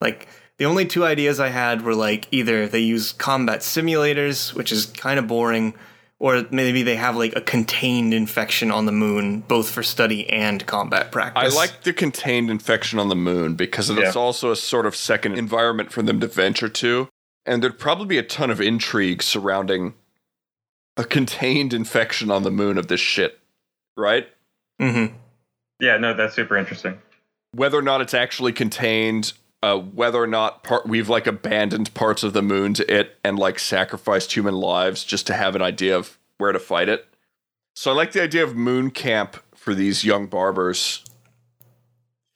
[0.00, 4.72] Like the only two ideas I had were like either they use combat simulators, which
[4.72, 5.74] is kind of boring,
[6.18, 10.64] or maybe they have like a contained infection on the moon, both for study and
[10.66, 11.52] combat practice.
[11.52, 14.12] I like the contained infection on the moon because it's Yeah.
[14.20, 17.08] also a sort of second environment for them to venture to.
[17.44, 19.94] And there'd probably be a ton of intrigue surrounding
[20.96, 23.38] a contained infection on the moon of this shit,
[23.96, 24.28] right?
[24.80, 25.14] Mm-hmm.
[25.80, 26.98] Yeah, no, that's super interesting.
[27.52, 29.32] Whether or not it's actually contained,
[29.62, 33.38] uh, whether or not part we've like abandoned parts of the moon to it and
[33.38, 37.06] like sacrificed human lives just to have an idea of where to fight it.
[37.74, 41.04] So I like the idea of moon camp for these young barbers.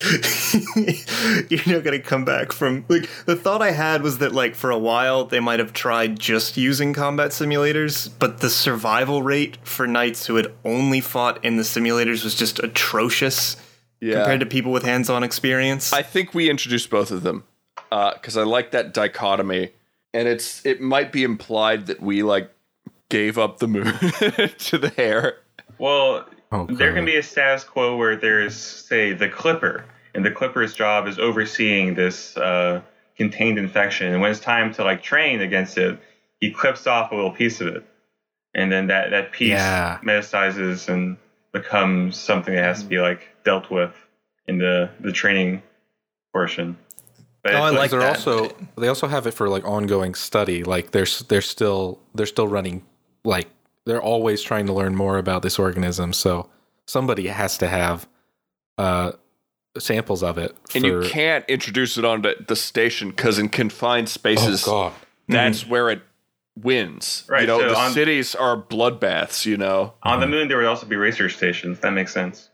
[1.51, 4.71] You're not gonna come back from like the thought I had was that like for
[4.71, 9.87] a while they might have tried just using combat simulators, but the survival rate for
[9.87, 13.57] knights who had only fought in the simulators was just atrocious
[14.01, 14.15] Yeah.
[14.17, 15.93] compared to people with hands-on experience.
[15.93, 17.45] I think we introduced both of them
[17.93, 19.71] uh, because I like that dichotomy,
[20.15, 22.51] and it's it might be implied that we like
[23.11, 23.85] gave up the moon
[24.59, 25.37] to the hair.
[25.79, 29.85] Well, Oh, there can be a status quo where there's, say, the Clipper,
[30.15, 32.81] and the Clipper's job is overseeing this uh,
[33.17, 34.13] contained infection.
[34.13, 36.01] And when it's time to like train against it,
[36.41, 37.85] he clips off a little piece of it,
[38.55, 39.99] and then that that piece Yeah.
[40.03, 41.17] metastasizes and
[41.53, 43.93] becomes something that has to be like dealt with
[44.49, 45.63] in the the training
[46.33, 46.77] portion.
[47.45, 48.17] But Oh, I like they're that.
[48.17, 50.65] also they also have it for like ongoing study.
[50.65, 52.85] Like they're they're still they're still running
[53.25, 53.49] like
[53.91, 56.13] they're always trying to learn more about this organism.
[56.13, 56.49] So
[56.87, 58.09] somebody has to have
[58.79, 59.13] uh
[59.79, 60.57] samples of it.
[60.75, 64.93] And you can't introduce it onto the station because in confined Oh spaces, God.
[65.29, 66.03] that's where it
[66.57, 67.25] wins.
[67.29, 69.47] Right, You know, so the on- cities are bloodbaths.
[69.47, 69.95] You know.
[70.03, 71.81] on the moon, there would also be research stations.
[71.81, 72.50] That makes sense.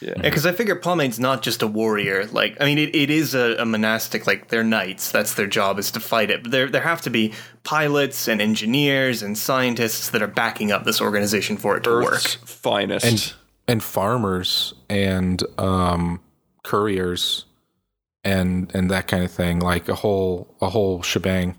[0.00, 2.26] Yeah, because I figure Pomade's not just a warrior.
[2.26, 4.26] Like, I mean, it, it is a, a monastic.
[4.26, 5.10] Like, they're knights.
[5.10, 6.42] That's their job is to fight it.
[6.42, 7.32] But there there have to be
[7.62, 12.40] pilots and engineers and scientists that are backing up this organization for it to Earth's
[12.40, 12.48] work.
[12.48, 13.06] finest.
[13.06, 13.34] and
[13.66, 16.20] and farmers and um
[16.62, 17.46] couriers
[18.22, 21.56] and and that kind of thing like a whole a whole shebang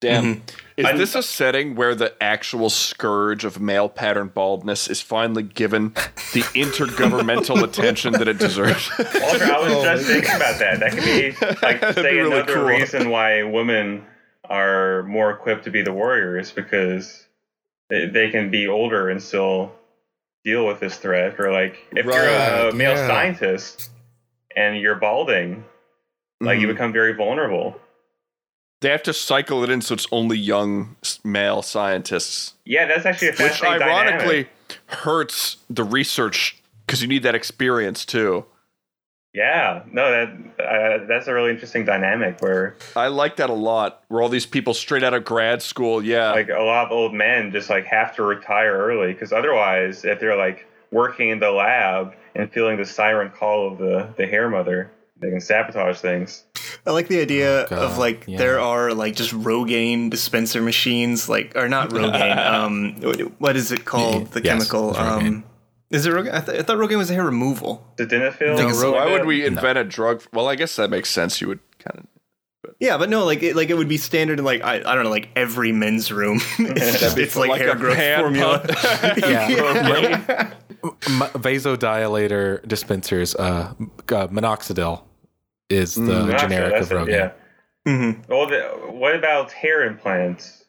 [0.00, 0.42] Damn.
[0.76, 5.42] Is I'm- this a setting where the actual scourge of male pattern baldness is finally
[5.42, 5.94] given
[6.34, 8.90] the intergovernmental attention that it deserves?
[8.98, 10.80] Walter, I was just thinking about that.
[10.80, 11.30] That could be
[11.66, 12.64] like That'd say be really another cool.
[12.64, 14.04] reason why women
[14.50, 17.26] are more equipped to be the warriors because
[17.88, 19.72] they, they can be older and still
[20.44, 21.40] deal with this threat.
[21.40, 23.06] Or like if you're a, Right, male yeah.
[23.08, 23.88] scientist
[24.54, 25.64] and you're balding,
[26.40, 26.72] like you Mhm.
[26.72, 27.80] become very vulnerable.
[28.80, 33.28] They have to cycle it in so it's only young male scientists, Yeah, that's actually
[33.28, 34.48] a which ironically dynamic.
[34.86, 38.44] hurts the research because you need that experience too.
[39.32, 44.02] Yeah, no, that uh, that's a really interesting dynamic where I like that a lot.
[44.08, 47.12] Where all these people straight out of grad school, yeah, like a lot of old
[47.12, 51.50] men just like have to retire early because otherwise if they're like working in the
[51.50, 56.44] lab and feeling the siren call of the the hair mother they can sabotage things
[56.86, 58.38] I like the idea Oh, of like yeah.
[58.38, 62.46] there are like just Rogaine dispenser machines, like or not Rogaine.
[62.52, 64.30] um, what- what is it called?
[64.32, 64.96] The Yes, chemical.
[64.96, 65.44] Um,
[65.90, 66.32] is it Rogaine?
[66.34, 67.84] I, th- I thought Rogaine was hair removal.
[67.96, 69.46] the Denafil No, So why would we No.
[69.46, 70.22] invent a drug?
[70.32, 71.40] Well, I guess that makes sense.
[71.40, 71.98] You would kind
[72.64, 74.94] of Yeah, but no, like it, like it would be standard in like I, I
[74.94, 76.38] don't know, like every men's room.
[76.58, 78.58] it's That'd it's like, like hair a growth formula.
[78.60, 79.16] pump.
[79.18, 80.52] yeah
[81.46, 83.72] vasodilator dispensers uh,
[84.08, 85.02] uh minoxidil
[85.68, 87.08] is the Mm, Gotcha, generic that's of it, Rogaine.
[87.10, 87.30] yeah
[87.92, 88.28] Mhm.
[88.28, 90.64] well the, what about hair implants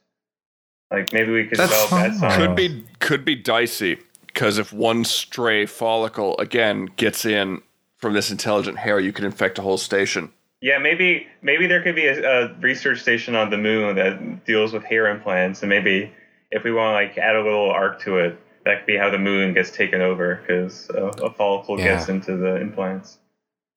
[0.91, 2.35] like maybe we could That's- develop that science.
[2.37, 7.61] could be could be dicey because if one stray follicle again gets in
[7.97, 10.31] from this intelligent hair, you could infect a whole station.
[10.61, 14.71] Yeah, maybe maybe there could be a, a research station on the moon that deals
[14.73, 16.11] with hair implants, and maybe
[16.51, 19.09] if we want to like add a little arc to it, that could be how
[19.09, 21.95] the moon gets taken over because a, a follicle Yeah.
[21.95, 23.17] gets into the implants.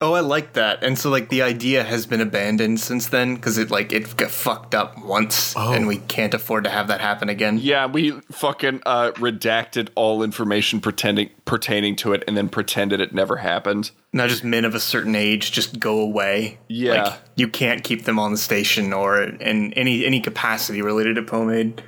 [0.02, 0.82] Oh, I like that.
[0.82, 4.30] And so like the idea has been abandoned since then because it like it got
[4.30, 5.72] fucked up once, Oh.
[5.74, 7.58] and we can't afford to have that happen again.
[7.60, 13.12] Yeah, we fucking uh, redacted all information pretending pertaining to it, and then pretended it
[13.12, 13.90] never happened.
[14.14, 16.58] Now just men of a certain age just go away.
[16.68, 17.02] Yeah.
[17.02, 21.22] like, you can't keep them on the station or in any any capacity related to
[21.22, 21.82] pomade.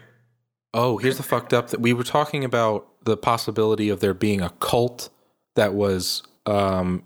[0.74, 4.42] Oh, here's the fucked up that we were talking about the possibility of there being
[4.42, 5.08] a cult
[5.54, 7.04] that was um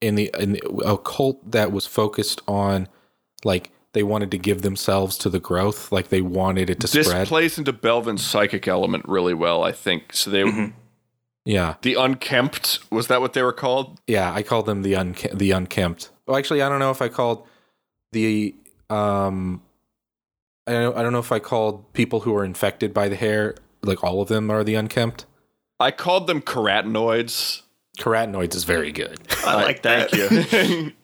[0.00, 2.88] in the in the, a cult that was focused on
[3.44, 7.06] like they wanted to give themselves to the growth, like they wanted it to This
[7.06, 7.22] spread.
[7.22, 10.12] This plays into Belvin's psychic element really well, I think.
[10.12, 10.74] So they, Mhm.
[11.44, 13.98] yeah, the unkempt, was that what they were called?
[14.06, 14.32] yeah.
[14.32, 16.10] I called them the unke- the unkempt.
[16.26, 17.46] Well, actually, I don't know if I called
[18.12, 18.54] the
[18.90, 19.62] um.
[20.66, 23.54] I don't, I don't know if I called people who are infected by the hair
[23.82, 25.24] like all of them are the unkempt.
[25.80, 27.62] I called them carotenoids.
[27.98, 29.18] Carotenoids is very good.
[29.44, 30.10] I like that.
[30.10, 30.92] Thank you.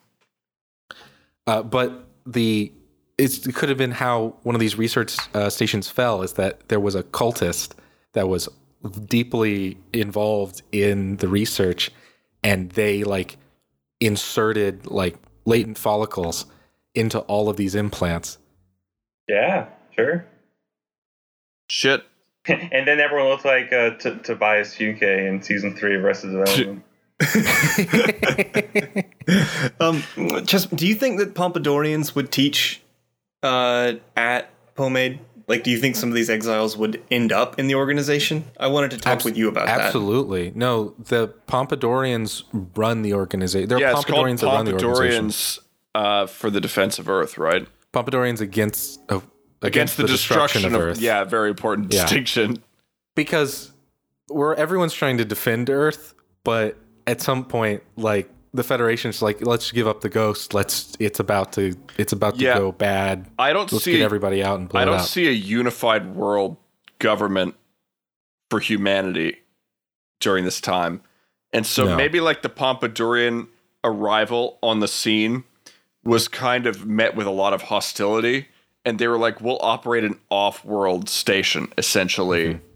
[1.46, 2.72] Uh, but the
[3.18, 6.68] it's, it could have been how one of these research uh, stations fell is that
[6.68, 7.72] there was a cultist
[8.14, 8.48] that was
[9.06, 11.90] deeply involved in the research
[12.42, 13.36] and they like
[14.00, 16.46] inserted like latent follicles
[16.94, 18.38] into all of these implants.
[19.28, 20.26] Yeah, sure.
[21.68, 22.04] Shit.
[22.46, 26.84] and then everyone looked like uh, T- Tobias Funke in season three of Arrested Development.
[29.80, 30.02] um,
[30.44, 32.82] just do you think that Pompadourians would teach
[33.42, 35.20] uh, at Pomade?
[35.46, 38.44] Like, do you think some of these exiles would end up in the organization?
[38.58, 39.80] I wanted to talk Abs- with you about that.
[39.80, 40.52] Absolutely.
[40.54, 43.68] No, the Pompadourians run the organization.
[43.68, 45.28] They're Yeah, it's called Pompadourians that run the organization.
[45.28, 45.58] Pompadourians
[45.94, 47.68] uh, for the defense of Earth, right?
[47.92, 49.20] Pompadourians against uh,
[49.66, 51.00] Against, the, destruction, of, Earth.
[51.00, 52.02] Yeah, very important Yeah.
[52.02, 52.62] distinction.
[53.14, 53.72] because
[54.28, 59.72] we're everyone's trying to defend Earth, but at some point, like the Federation's like, let's
[59.72, 60.54] give up the ghost.
[60.54, 60.94] Let's.
[61.00, 61.74] It's about to.
[61.98, 62.58] It's about to Yeah.
[62.58, 63.28] go bad.
[63.38, 66.56] I don't Let's see get everybody out and blow I don't see a unified world
[66.98, 67.54] government
[68.50, 69.38] for humanity
[70.20, 71.02] during this time.
[71.52, 71.96] And so No.
[71.96, 73.48] maybe like the Pompadourian
[73.82, 75.44] arrival on the scene
[76.04, 78.48] was kind of met with a lot of hostility.
[78.84, 82.54] And they were like, we'll operate an off world station, essentially.
[82.54, 82.66] Mm-hmm.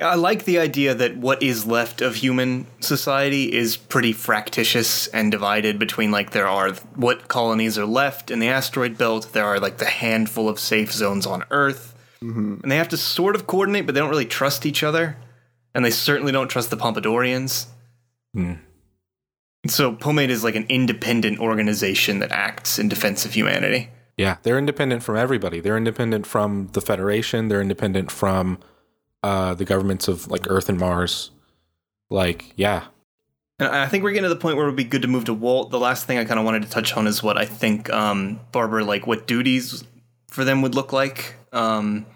[0.00, 5.30] I like the idea that what is left of human society is pretty fractious and
[5.30, 9.60] divided between like there are what colonies are left in the asteroid belt, there are
[9.60, 11.94] like the handful of safe zones on Earth,
[12.62, 15.16] and they have to sort of coordinate, but they don't really trust each other,
[15.74, 17.66] and they certainly don't trust the Pompadourians.
[18.34, 18.54] Hmm.
[19.68, 23.90] So Pomade is like an independent organization that acts in defense of humanity.
[24.18, 25.60] Yeah, they're independent from everybody.
[25.60, 27.48] They're independent from the Federation.
[27.48, 28.58] They're independent from
[29.22, 31.30] uh, the governments of like Earth and Mars.
[32.10, 32.84] Like, yeah,
[33.58, 35.26] And I think we're getting to the point where it would be good to move
[35.26, 35.70] to Walt.
[35.70, 38.40] The last thing I kind of wanted to touch on is what I think um,
[38.52, 39.84] Barbara like what duties
[40.28, 41.36] for them would look like.
[41.52, 42.06] Um,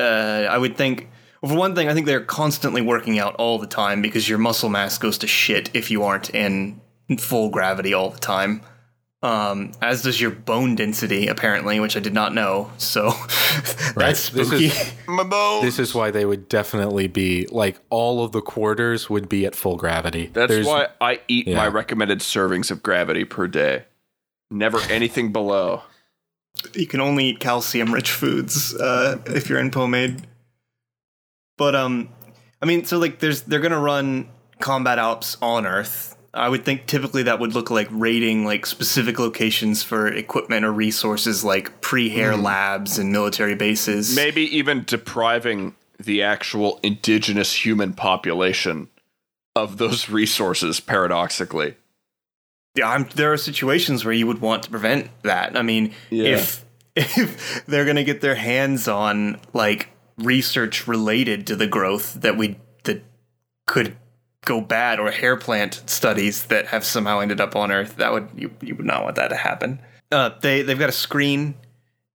[0.00, 1.08] uh, I would think,
[1.40, 4.38] well, for one thing, I think they're constantly working out all the time because your
[4.38, 6.80] muscle mass goes to shit if you aren't in
[7.18, 8.62] full gravity all the time.
[9.24, 12.70] Um, as does your bone density, apparently, which I did not know.
[12.76, 13.08] So
[13.96, 14.66] that's This spooky.
[14.66, 15.64] is- My bones.
[15.64, 19.54] this is why they would definitely be like all of the quarters would be at
[19.56, 20.26] full gravity.
[20.32, 23.84] That's There's- why I eat my recommended servings of gravity per day.
[24.50, 25.82] Never anything below.
[26.74, 30.26] you can only eat calcium-rich foods uh, if you're in pomade.
[31.56, 32.10] But um,
[32.60, 34.28] I mean, so like, there's they're gonna run
[34.60, 36.13] combat ops on Earth.
[36.34, 40.72] I would think typically that would look like raiding like specific locations for equipment or
[40.72, 42.42] resources, like pre-hair mm.
[42.42, 44.14] labs and military bases.
[44.16, 48.88] Maybe even depriving the actual indigenous human population
[49.54, 51.76] of those resources, paradoxically.
[52.74, 55.56] Yeah, I'm, there are situations where you would want to prevent that.
[55.56, 56.36] I mean, Yeah.
[56.36, 56.64] if
[56.96, 62.56] if they're gonna get their hands on like research related to the growth that we
[62.84, 63.02] that
[63.66, 63.96] could
[64.44, 68.28] go bad, or hair plant studies that have somehow ended up on Earth, that would
[68.36, 69.80] you you would not want that to happen.
[70.12, 71.54] Uh, they they've got to screen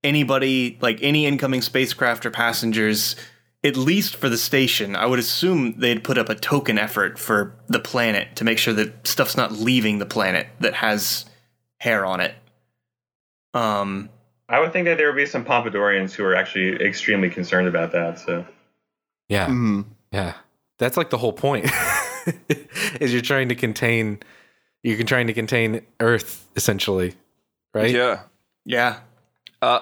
[0.03, 3.15] anybody like any incoming spacecraft or passengers.
[3.61, 7.53] At least for the station, I would assume they'd put up a token effort for
[7.67, 11.25] the planet to make sure that stuff's not leaving the planet that has
[11.81, 12.35] hair on it.
[13.53, 14.09] Um,
[14.47, 17.91] I would think that there would be some Pompadourians who are actually extremely concerned about
[17.91, 18.19] that.
[18.19, 18.45] So
[19.27, 19.85] yeah, Mm.
[20.11, 20.35] yeah.
[20.77, 21.65] That's like the whole point.
[22.99, 24.19] is you're trying to contain,
[24.83, 27.13] you're trying to contain Earth essentially,
[27.73, 27.91] right?
[27.91, 28.21] Yeah.
[28.65, 28.99] yeah,
[29.61, 29.79] Uh,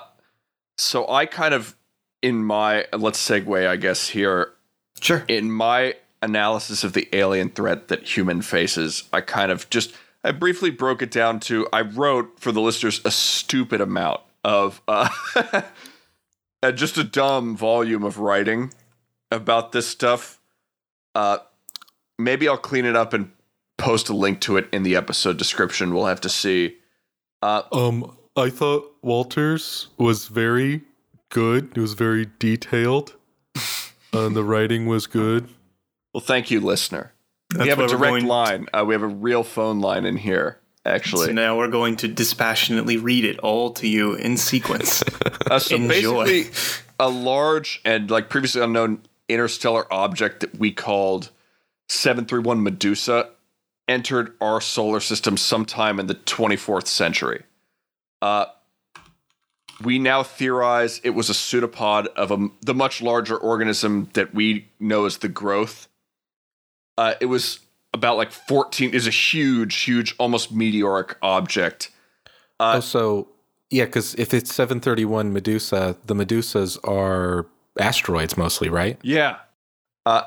[0.78, 1.76] so I kind of,
[2.22, 4.54] in my, let's segue, I guess, here.
[5.00, 5.24] sure.
[5.28, 10.32] In my analysis of the alien threat that human faces, I kind of just, I
[10.32, 15.10] briefly broke it down to, I wrote for the listeners a stupid amount of, uh,
[16.74, 18.74] just a dumb volume of writing
[19.32, 20.40] about this stuff.
[21.16, 21.38] Uh,
[22.18, 23.32] maybe I'll clean it up and
[23.78, 25.94] post a link to it in the episode description.
[25.94, 26.78] We'll have to see.
[27.42, 30.82] Uh, Um, I thought Walters was very
[31.30, 31.72] good.
[31.76, 33.16] It was very detailed,
[34.14, 35.48] and the writing was good.
[36.14, 37.14] well, thank you, listener.
[37.52, 38.68] That's we have a direct going- line.
[38.74, 41.28] Uh, we have a real phone line in here, actually.
[41.28, 45.04] So now we're going to dispassionately read it all to you in sequence.
[45.50, 46.26] Uh, so Enjoy.
[46.26, 49.00] basically, a large and like previously unknown
[49.30, 51.32] interstellar object that we called
[51.90, 53.30] 731 Medusa
[53.88, 57.44] entered our solar system sometime in the 24th century.
[58.22, 58.46] Uh,
[59.84, 64.68] we now theorize it was a pseudopod of a, the much larger organism that we
[64.80, 65.88] know as the growth.
[66.98, 67.60] Uh, it was
[67.94, 71.92] about like 14 is a huge, huge, almost meteoric object.
[72.60, 73.28] Uh, also,
[73.70, 77.46] yeah, because if it's 731 Medusa, the Medusas are
[77.80, 78.98] asteroids mostly, right?
[79.04, 79.38] Yeah.
[80.06, 80.24] Uh,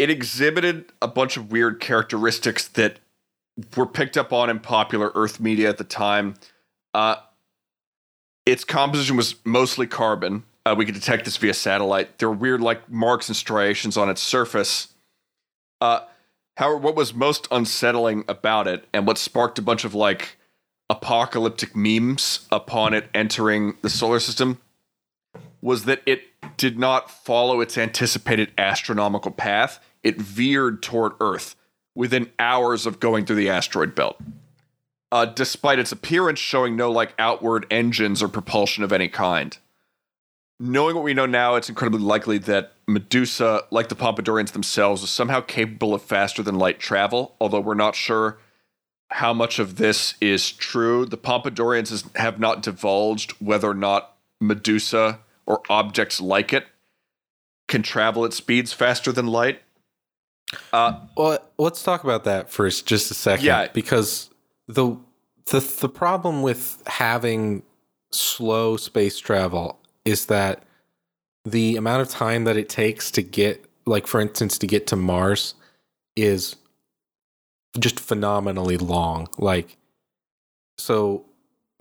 [0.00, 3.00] it exhibited a bunch of weird characteristics that
[3.76, 6.36] were picked up on in popular Earth media at the time.
[6.94, 7.16] Uh,
[8.46, 10.44] its composition was mostly carbon.
[10.64, 12.18] Uh, we could detect this via satellite.
[12.18, 14.88] There were weird, like marks and striations on its surface.
[15.82, 16.00] Uh,
[16.56, 20.38] however, what was most unsettling about it, and what sparked a bunch of like
[20.88, 24.62] apocalyptic memes upon it entering the solar system,
[25.60, 26.22] was that it
[26.56, 29.78] did not follow its anticipated astronomical path.
[30.02, 31.56] It veered toward Earth
[31.94, 34.18] within hours of going through the asteroid belt.
[35.12, 39.58] Uh, despite its appearance showing no like outward engines or propulsion of any kind.
[40.60, 45.10] Knowing what we know now, it's incredibly likely that Medusa, like the Pompadourians themselves, was
[45.10, 48.38] somehow capable of faster than light travel, although we're not sure
[49.08, 51.04] how much of this is true.
[51.04, 56.66] The Pompadourians is, have not divulged whether or not Medusa or objects like it
[57.66, 59.62] can travel at speeds faster than light.
[60.72, 63.44] Uh, well, let's talk about that for just a second.
[63.46, 63.68] Yeah.
[63.72, 64.30] because
[64.68, 64.96] the
[65.46, 67.62] the the problem with having
[68.12, 70.64] slow space travel is that
[71.44, 74.96] the amount of time that it takes to get, like for instance, to get to
[74.96, 75.54] Mars,
[76.16, 76.56] is
[77.78, 79.28] just phenomenally long.
[79.38, 79.76] Like,
[80.78, 81.24] so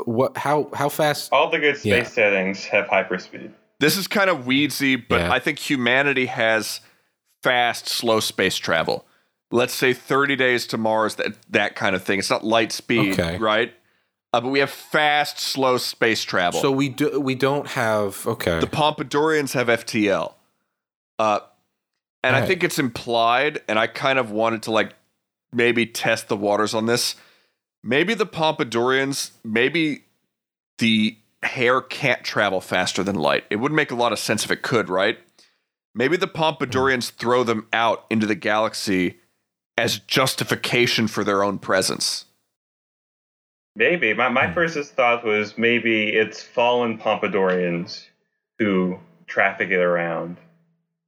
[0.05, 0.38] what?
[0.38, 1.30] How how fast?
[1.34, 2.03] All the good space Yeah.
[2.03, 3.51] settings have hyperspeed.
[3.80, 5.32] This is kind of weedsy, but Yeah.
[5.32, 6.82] I think humanity has
[7.43, 9.05] fast, slow space travel.
[9.51, 12.19] Let's say 30 days to Mars, that that kind of thing.
[12.19, 13.37] It's not light speed, Okay.
[13.37, 13.73] right?
[14.31, 16.61] Uh, but we have fast, slow space travel.
[16.61, 18.59] So we do we don't have okay.
[18.59, 20.33] the Pompadourians have FTL.
[21.17, 21.39] Uh,
[22.23, 24.93] and I think it's implied, and I kind of wanted to like
[25.53, 27.15] maybe test the waters on this.
[27.81, 30.03] Maybe the Pompadourians, maybe
[30.79, 33.45] the hair can't travel faster than light.
[33.49, 35.17] It wouldn't make a lot of sense if it could, right?
[35.99, 39.19] Maybe the Pompadourians throw them out into the galaxy
[39.77, 42.23] as justification for their own presence.
[43.75, 44.13] Maybe.
[44.13, 44.33] My, Hmm.
[44.33, 48.05] my first thought was maybe it's fallen Pompadourians
[48.59, 48.97] who
[49.27, 50.37] traffic it around.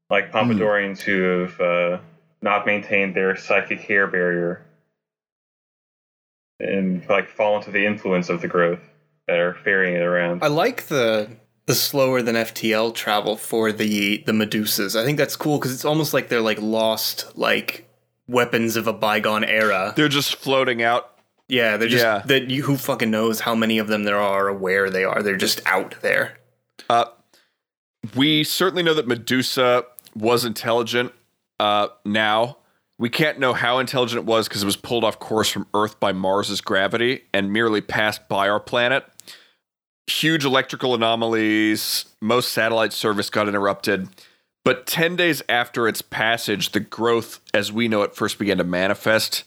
[0.09, 1.99] Like Pompadourians who have uh,
[2.41, 4.65] not maintained their psychic hair barrier
[6.59, 8.81] and like fallen into the influence of the growth
[9.29, 10.43] that are ferrying it around.
[10.43, 11.29] I like the
[11.67, 14.99] the slower than FTL travel for the the Medusas.
[14.99, 17.87] I think that's cool because it's almost like they're like lost like
[18.27, 19.93] weapons of a bygone era.
[19.95, 21.07] They're just floating out.
[21.47, 22.21] Yeah, they're just Yeah.
[22.25, 25.21] that you who fucking knows how many of them there are or where they are.
[25.21, 26.37] They're just out there.
[26.89, 27.05] Uh,
[28.15, 29.83] we certainly know that Medusa
[30.15, 31.11] was intelligent.
[31.59, 32.57] Uh, now
[32.97, 35.99] we can't know how intelligent it was because it was pulled off course from Earth
[35.99, 39.05] by Mars's gravity and merely passed by our planet.
[40.11, 42.05] Huge electrical anomalies.
[42.21, 44.09] Most satellite service got interrupted.
[44.63, 48.63] But 10 days after its passage, the growth as we know it first began to
[48.63, 49.43] manifest.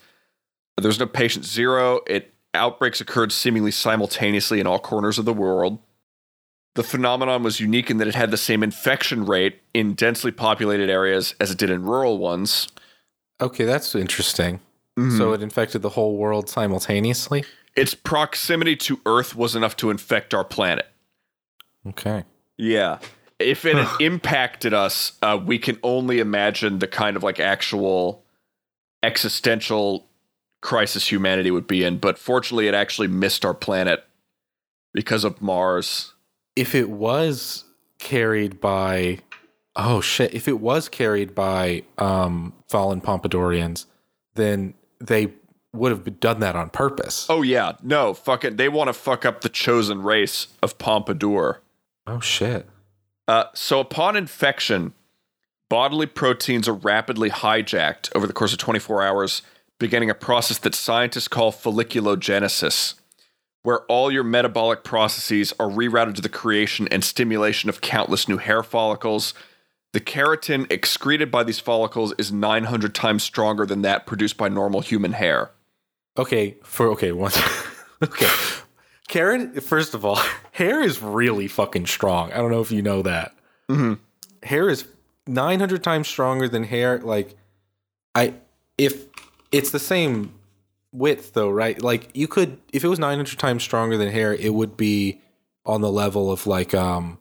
[0.77, 2.01] There was no patient zero.
[2.07, 5.79] It outbreaks occurred seemingly simultaneously in all corners of the world.
[6.75, 10.91] The phenomenon was unique in that it had the same infection rate in densely populated
[10.91, 12.69] areas as it did in rural ones.
[13.41, 14.61] okay, that's interesting.
[14.99, 15.19] Mm-hmm.
[15.19, 17.45] So it infected the whole world simultaneously.
[17.77, 20.87] Its proximity to Earth was enough to infect our planet.
[21.87, 22.25] Okay.
[22.57, 22.99] Yeah.
[23.39, 28.25] If it had impacted us, uh, we can only imagine the kind of like actual
[29.03, 30.07] existential
[30.63, 31.99] crisis humanity would be in.
[31.99, 34.05] But fortunately, it actually missed our planet
[34.93, 36.15] because of Mars.
[36.57, 37.65] if it was
[37.99, 39.19] carried by
[39.77, 43.87] oh shit if it was carried by um fallen pompadourians
[44.35, 45.33] then they
[45.75, 47.73] would have done that on purpose Oh, yeah.
[47.83, 48.57] No, fuck it.
[48.57, 51.61] They want to fuck up the chosen race of Pompadour.
[52.07, 52.69] oh shit
[53.29, 54.93] Uh, so, upon infection,
[55.69, 59.43] bodily proteins are rapidly hijacked over the course of 24 hours,
[59.81, 62.95] beginning a process that scientists call folliculogenesis,
[63.63, 68.37] where all your metabolic processes are rerouted to the creation and stimulation of countless new
[68.37, 69.35] hair follicles.
[69.93, 74.81] The keratin excreted by these follicles is 900 times stronger than that produced by normal
[74.81, 75.51] human hair.
[76.17, 77.33] Okay for okay one
[78.03, 78.29] okay.
[79.09, 80.21] Karen first of all
[80.53, 82.33] hair is really fucking strong.
[82.33, 83.35] I don't know if you know that.
[83.69, 83.99] Mhm.
[84.43, 84.87] hair is
[85.27, 87.35] 900 times stronger than hair like
[88.15, 88.35] i
[88.77, 89.07] if
[89.53, 90.35] it's the same
[90.93, 91.81] width though right?
[91.81, 95.21] Like you could if it was 900 times stronger than hair it would be
[95.67, 97.19] on the level of like um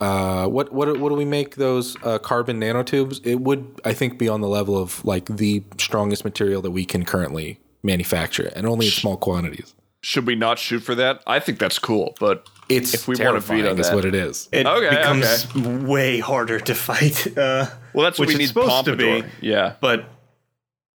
[0.00, 3.24] uh what what what do we make those uh carbon nanotubes?
[3.26, 6.84] It would i think be on the level of like the strongest material that we
[6.84, 11.22] can currently manufacture and only in small quantities should we not shoot for that?
[11.26, 13.96] I think that's cool, but It's If we wanna terrifying veto is that.
[13.96, 14.48] what it is.
[14.52, 15.54] It Okay, becomes
[15.84, 17.26] way harder to fight.
[17.36, 19.22] Uh, well, that's what we it's need supposed to Pompadour.
[19.22, 19.28] be.
[19.46, 19.74] Yeah.
[19.80, 20.04] but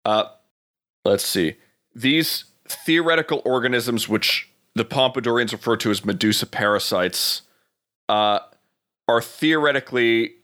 [0.06, 0.24] Uh,
[1.04, 1.56] let's see.
[1.94, 7.42] These theoretical organisms, which the Pompadourians refer to as Medusa parasites,
[8.08, 8.38] uh,
[9.06, 10.36] are theoretically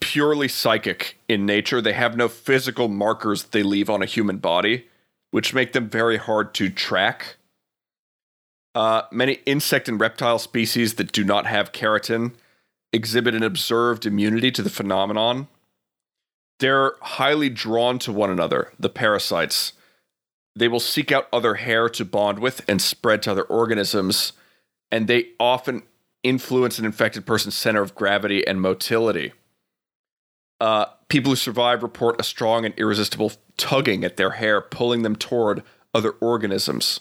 [0.00, 1.80] purely psychic in nature.
[1.80, 4.86] They have no physical markers they leave on a human body,
[5.30, 7.36] which make them very hard to track.
[8.74, 12.32] Uh, many insect and reptile species that do not have keratin
[12.92, 15.48] exhibit an observed immunity to the phenomenon.
[16.60, 19.72] They're highly drawn to one another, the parasites.
[20.56, 24.32] They will seek out other hair to bond with and spread to other organisms,
[24.90, 25.82] and they often
[26.22, 29.32] influence an infected person's center of gravity and motility.
[30.60, 35.14] Uh, people who survive report a strong and irresistible tugging at their hair, pulling them
[35.16, 35.62] toward
[35.94, 37.00] other organisms.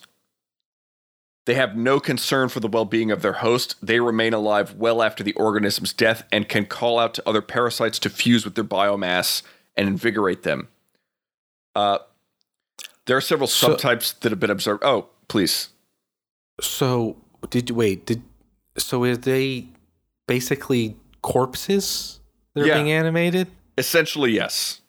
[1.46, 3.76] They have no concern for the well being of their host.
[3.82, 8.00] They remain alive well after the organism's death and can call out to other parasites
[8.00, 9.44] to fuse with their biomass
[9.76, 10.68] and invigorate them.
[11.74, 12.00] Uh,
[13.06, 14.84] there are several So- subtypes that have been observed.
[14.84, 15.70] Oh, please.
[16.60, 17.18] So
[17.50, 18.24] did wait did
[18.78, 19.68] so are they
[20.28, 22.20] basically corpses
[22.58, 22.76] that are Yeah.
[22.76, 23.48] being animated?
[23.78, 24.82] Essentially, yes.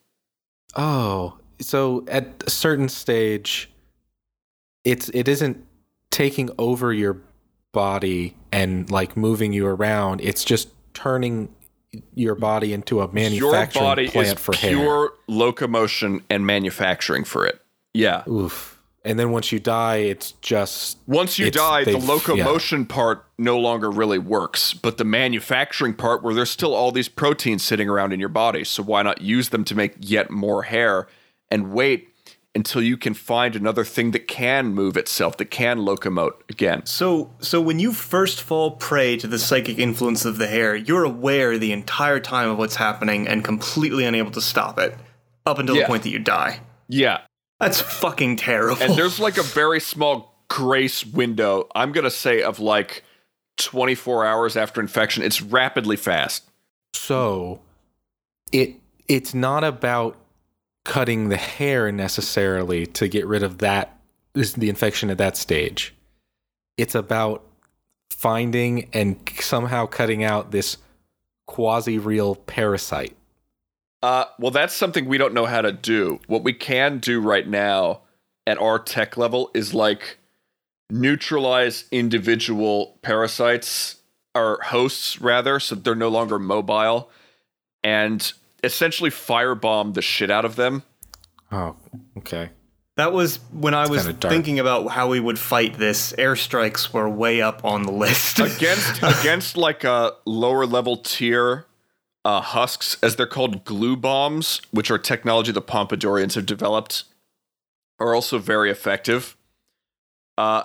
[0.77, 3.71] Oh, so at a certain stage,
[4.85, 5.65] it's it isn't
[6.11, 7.21] taking over your
[7.73, 10.21] body and like moving you around.
[10.23, 11.55] It's just turning
[12.15, 14.71] your body into a Your manufacturing body plant is for hair.
[14.77, 17.61] pure locomotion and manufacturing for it.
[17.95, 18.29] Yeah.
[18.29, 18.78] Oof.
[19.09, 23.25] And then once you die, it's just Once you It's- die, the they've- locomotion part
[23.39, 27.89] no longer really works, but the manufacturing part, where there's still all these proteins sitting
[27.89, 31.09] around in your body, so why not use them to make yet more hair
[31.51, 32.09] and wait
[32.55, 36.85] until you can find another thing that can move itself, that can locomote again?
[36.85, 41.05] so so when you first fall prey to the psychic influence of the hair, you're
[41.05, 44.95] aware the entire time of what's happening and completely unable to stop it
[45.47, 45.83] up until Yeah.
[45.85, 46.61] the point that you die.
[46.91, 47.19] Yeah.
[47.61, 48.83] That's fucking terrible.
[48.83, 53.05] And there's like a very small grace window, I'm going to say, of like
[53.57, 55.23] 24 hours after infection.
[55.23, 56.45] It's rapidly fast.
[56.95, 57.61] so
[58.53, 58.77] it
[59.09, 60.17] it's not about
[60.85, 63.99] cutting the hair necessarily to get rid of that
[64.35, 65.95] is the infection at that stage.
[66.77, 67.45] It's about
[68.11, 70.79] finding and somehow cutting out this
[71.47, 73.17] quasi real parasite.
[74.03, 76.21] Uh, well, that's something we don't know how to do.
[76.27, 78.03] What we can do right now
[78.47, 80.19] at our tech level is like
[80.91, 83.97] neutralize individual parasites
[84.35, 87.11] or hosts, rather, so they're no longer mobile,
[87.83, 88.33] and
[88.63, 90.83] essentially firebomb the shit out of them.
[91.51, 91.77] Oh,
[92.19, 92.51] okay.
[92.97, 96.13] that was when I was thinking about how we would fight this.
[96.13, 98.39] Airstrikes were way up on the list.
[98.39, 101.65] against against like a lower level tier
[102.29, 107.05] uh, husks, as they're called, glue bombs, which are technology the Pompadourians have developed,
[107.99, 109.35] are also very effective.
[110.37, 110.65] Uh,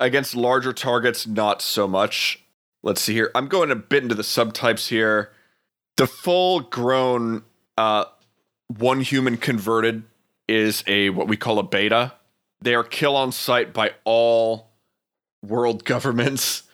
[0.00, 2.42] against larger targets, not so much.
[2.82, 3.30] Let's see here.
[3.36, 5.30] I'm going a bit into the subtypes here.
[5.96, 7.44] The full grown
[7.78, 8.06] uh,
[8.66, 10.02] one human converted
[10.48, 12.14] is a what we call a beta.
[12.60, 14.72] They are kill on sight by all
[15.40, 16.64] world governments.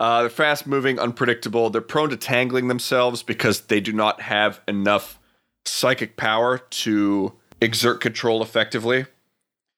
[0.00, 1.68] Uh, they're fast moving, unpredictable.
[1.68, 5.20] They're prone to tangling themselves because they do not have enough
[5.66, 9.04] psychic power to exert control effectively.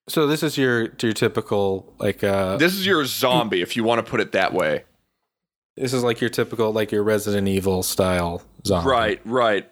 [0.09, 4.05] So this is your your typical like uh This is your zombie, if you want
[4.05, 4.85] to put it that way.
[5.77, 8.89] this is like your typical like your Resident Evil style zombie.
[8.91, 9.68] Right, right.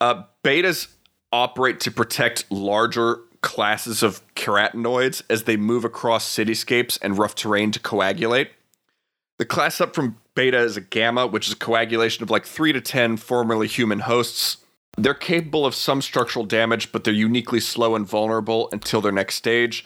[0.00, 0.88] Uh, betas
[1.32, 7.70] operate to protect larger classes of keratinoids as they move across cityscapes and rough terrain
[7.70, 8.50] to coagulate.
[9.38, 12.72] The class up from beta is a gamma, which is a coagulation of like 3
[12.72, 14.58] to 10 formerly human hosts.
[14.96, 19.36] They're capable of some structural damage, but they're uniquely slow and vulnerable until their next
[19.36, 19.84] stage.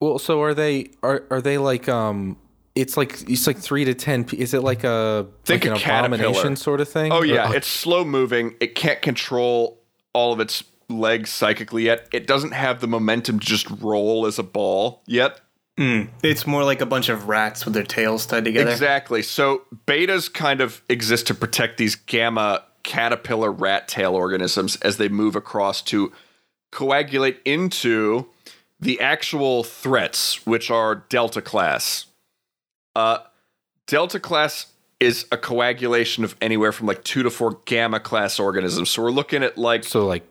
[0.00, 2.38] Well, so are they are are they like um
[2.74, 5.80] it's like it's like 3 to 10 is it like a Think like a an
[5.80, 6.14] caterpillar.
[6.28, 7.12] abomination sort of thing?
[7.12, 8.54] Oh, Or- yeah, it's slow moving.
[8.60, 9.78] It can't control
[10.14, 12.08] all of its legs psychically yet.
[12.12, 15.40] It doesn't have the momentum to just roll as a ball yet.
[15.78, 18.70] Mm, it's more like a bunch of rats with their tails tied together.
[18.70, 19.22] Exactly.
[19.22, 25.08] So betas kind of exist to protect these gamma caterpillar rat tail organisms as they
[25.08, 26.12] move across to
[26.72, 28.26] coagulate into
[28.80, 32.06] the actual threats, which are Delta class.
[32.94, 33.18] Uh,
[33.86, 34.66] Delta class
[34.98, 38.90] is a coagulation of anywhere from like two to four gamma class organisms.
[38.90, 40.26] So we're looking at like so like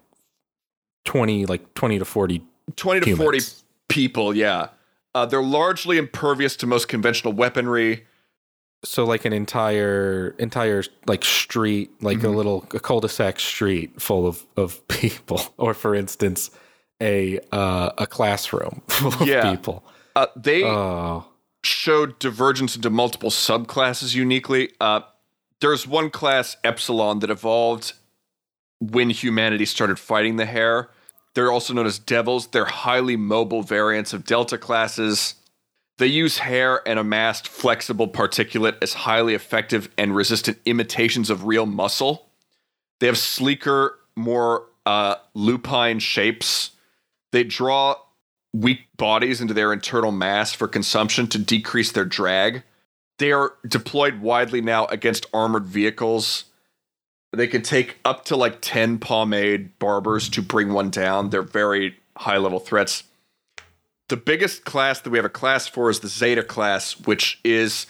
[1.06, 2.42] 20 like 20 to 40
[2.76, 3.24] 20 to humans.
[3.24, 3.40] 40
[3.90, 4.70] people, yeah.
[5.16, 8.06] Uh, they're largely impervious to most conventional weaponry.
[8.84, 12.28] So like an entire entire like street, like Mm-hmm.
[12.28, 16.52] a little a cul-de-sac street full of of people, or for instance,
[17.02, 19.50] a uh, a classroom full of Yeah.
[19.50, 19.84] people.
[20.16, 21.26] Uh, they Oh,
[21.64, 24.70] showed divergence into multiple subclasses uniquely.
[24.80, 25.02] Uh,
[25.62, 27.94] there's one class, Epsilon, that evolved
[28.80, 30.90] when humanity started fighting the hair.
[31.36, 32.48] They're also known as devils.
[32.48, 35.36] They're highly mobile variants of Delta classes.
[35.98, 41.66] They use hair and amassed flexible particulate as highly effective and resistant imitations of real
[41.66, 42.30] muscle.
[43.00, 46.72] They have sleeker, more uh, lupine shapes.
[47.32, 47.96] They draw
[48.54, 52.64] weak bodies into their internal mass for consumption to decrease their drag.
[53.18, 56.46] They are deployed widely now against armored vehicles.
[57.36, 61.30] They can take up to like 10 pomade barbers to bring one down.
[61.30, 63.04] They're very high level threats.
[64.08, 67.88] The biggest class that we have a class for is the Zeta class, which is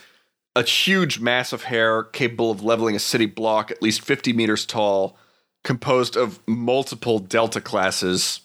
[0.55, 4.65] a huge mass of hair capable of leveling a city block at least 50 meters
[4.65, 5.17] tall,
[5.63, 8.39] composed of multiple Delta classes.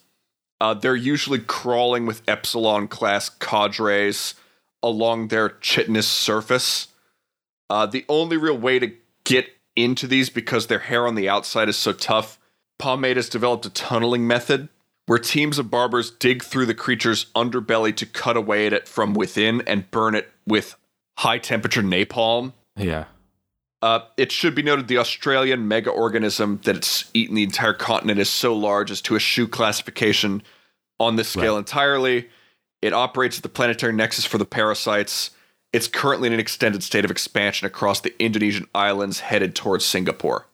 [0.61, 4.35] Uh, they're usually crawling with Epsilon class cadres
[4.83, 6.89] along their chitinous surface.
[7.69, 8.93] Uh, the only real way to
[9.25, 9.47] get
[9.77, 12.39] into these because their hair on the outside is so tough,
[12.79, 14.69] Pomade has developed a tunneling method
[15.07, 19.13] where teams of barbers dig through the creature's underbelly to cut away at it from
[19.15, 20.77] within and burn it with
[21.19, 22.53] high temperature napalm.
[22.77, 23.05] yeah.
[23.83, 28.21] Uh, it should be noted the Australian mega organism that it's eaten the entire continent
[28.21, 30.43] is so large as to eschew classification
[30.99, 31.61] on this scale Right.
[31.61, 32.29] entirely.
[32.83, 35.31] It operates at the planetary nexus for the parasites.
[35.73, 40.47] It's currently in an extended state of expansion across the Indonesian islands headed towards Singapore.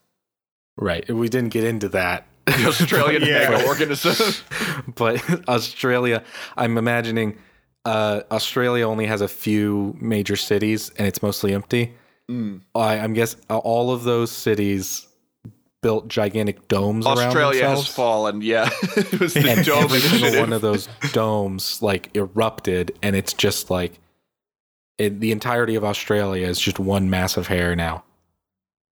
[0.76, 1.08] Right.
[1.10, 2.26] We didn't get into that.
[2.46, 3.50] The Australian Yeah.
[3.50, 4.34] mega organism.
[4.94, 6.22] but Australia,
[6.56, 7.38] I'm imagining
[7.84, 11.94] uh, Australia only has a few major cities and it's mostly empty.
[12.28, 12.58] Hmm.
[12.74, 15.06] I, I'm guess all of those cities
[15.82, 18.42] built gigantic domes around Australia has fallen.
[18.42, 23.14] Yeah, it was the and dome every single one of those domes like erupted, and
[23.14, 24.00] it's just like
[24.98, 28.04] it, the entirety of Australia is just one mass of hair now,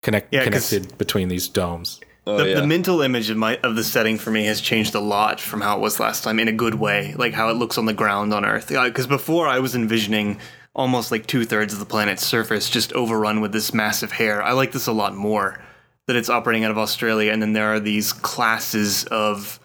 [0.02, 2.00] connect Yeah, 'cause- connected between these domes.
[2.28, 2.60] Oh, the, yeah.
[2.60, 5.62] the mental image of my of the setting for me has changed a lot from
[5.62, 7.94] how it was last time in a good way like how it looks on the
[7.94, 10.38] ground on earth because before i was envisioning
[10.76, 14.72] almost like two-thirds of the planet's surface just overrun with this massive hair i like
[14.72, 15.60] this a lot more
[16.06, 19.60] that it's operating out of australia and then there are these classes of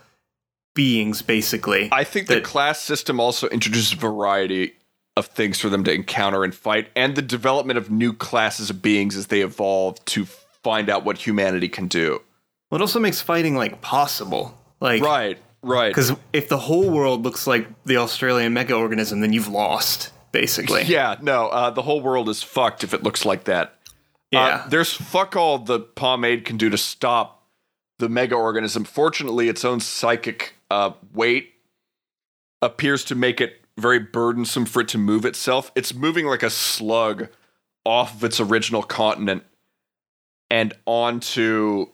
[0.74, 4.72] beings basically I think the class system also introduces variety
[5.16, 8.82] of things for them to encounter and fight, and the development of new classes of
[8.82, 12.20] beings as they evolve to find out what humanity can do.
[12.70, 15.88] well, it also makes fighting like possible like Right, right.
[15.88, 20.82] because if the whole world looks like the australian mega organism then you've lost basically
[20.82, 23.74] Yeah, no, uh, the whole world is fucked if it looks like that.
[24.32, 27.46] yeah Uh, there's fuck all the pomade can do to stop
[27.98, 28.84] the mega organism.
[28.84, 31.54] Fortunately, its own psychic uh, weight
[32.60, 35.70] appears to make it very burdensome for it to move itself.
[35.74, 37.28] It's moving like a slug
[37.84, 39.44] off of its original continent
[40.50, 41.86] and onto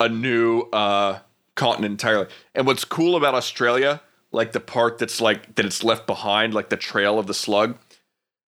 [0.00, 1.18] a new uh,
[1.56, 2.26] continent entirely.
[2.54, 4.00] And what's cool about Australia,
[4.32, 7.78] like the part that's like that it's left behind, like the trail of the slug,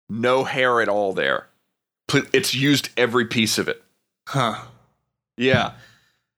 [0.08, 1.48] no hair at all there.
[2.12, 3.82] It's used every piece of it.
[4.28, 4.66] huh
[5.36, 5.72] Yeah.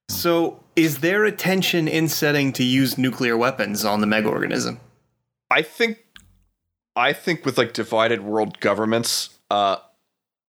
[0.08, 4.78] So, is there a tension in setting to use nuclear weapons on the mega organism?
[5.50, 5.98] I think
[6.94, 9.76] I think with like divided world governments, uh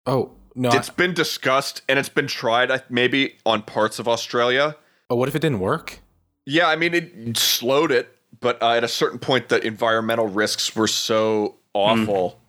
[0.07, 0.71] Oh no!
[0.71, 4.77] I- it's been discussed and it's been tried maybe on parts of Australia.
[5.11, 6.01] oh, what if it didn't work?
[6.45, 10.75] Yeah, I mean it slowed it, but uh, at a certain point the environmental risks
[10.77, 12.41] were so awful.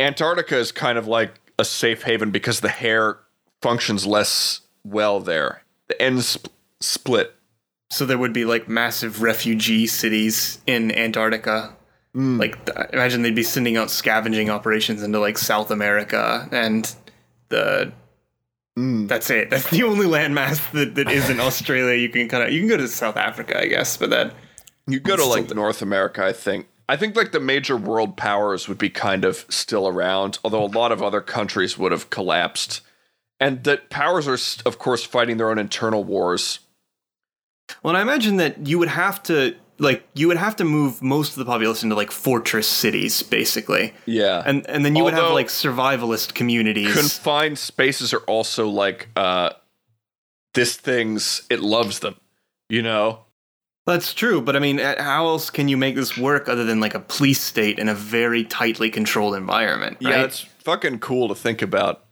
[0.00, 3.18] Antarctica is kind of like a safe haven because the hair
[3.60, 5.62] functions less well there.
[5.88, 6.48] The ends sp-
[6.80, 7.34] split.
[7.92, 11.76] So there would be like massive refugee cities in Antarctica.
[12.14, 12.38] Hmm.
[12.38, 16.90] Like th- imagine they'd be sending out scavenging operations into like South America and
[17.50, 17.92] the
[18.76, 19.06] hmm.
[19.08, 19.50] that's it.
[19.50, 21.94] That's the only landmass that, that isn't Australia.
[21.96, 24.34] You can kind of you can go to South Africa, I guess, but that
[24.86, 26.68] You go to like North America, I think.
[26.88, 30.66] I think like the major world powers would be kind of still around, although a
[30.66, 32.80] lot of other countries would have collapsed.
[33.38, 36.60] And that powers are, of course, fighting their own internal wars.
[37.82, 41.30] Well, I imagine that you would have to like you would have to move most
[41.32, 44.42] of the populace into like fortress cities, basically, Yeah.
[44.44, 46.92] and and then you would have like survivalist communities.
[46.92, 49.50] confined spaces are also like uh
[50.54, 52.16] this thing's it loves them,
[52.68, 53.24] you know?
[53.84, 56.94] That's true, but I mean, how else can you make this work other than like
[56.94, 59.96] a police state in a very tightly controlled environment?
[60.00, 60.10] Right?
[60.18, 62.04] Yeah, it's fucking cool to think about.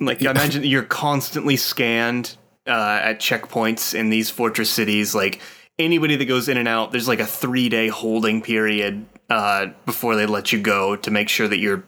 [0.00, 2.36] Like, imagine you're constantly scanned
[2.66, 5.14] uh, at checkpoints in these fortress cities.
[5.14, 5.40] Like,
[5.78, 10.16] anybody that goes in and out, there's like a three day holding period uh, before
[10.16, 11.84] they let you go to make sure that you're,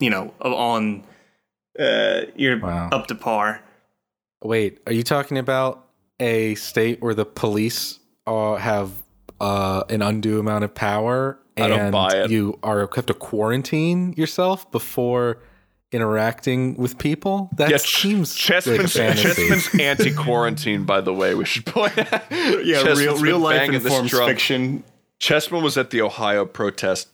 [0.00, 1.04] you know, on,
[1.78, 2.88] uh, you're Wow.
[2.90, 3.62] up to par.
[4.42, 5.86] Wait, are you talking about
[6.20, 9.02] a state where the police uh, have
[9.40, 12.30] uh, an undue amount of power I and don't buy it.
[12.30, 15.38] you are have to quarantine yourself before
[15.94, 17.48] interacting with people?
[17.56, 19.16] That Yeah, Ch- seems Chessman's, like.
[19.16, 21.34] Chessman's anti-quarantine, by the way.
[21.34, 22.22] We should point out.
[22.30, 24.84] Yeah, Chessman's real, real life banging informs fiction.
[25.20, 27.08] Chessman was at the Ohio protest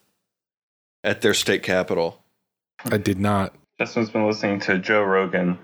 [1.04, 2.22] at their state capitol.
[2.84, 3.54] I did not.
[3.78, 5.58] Chessman's been listening to Joe Rogan.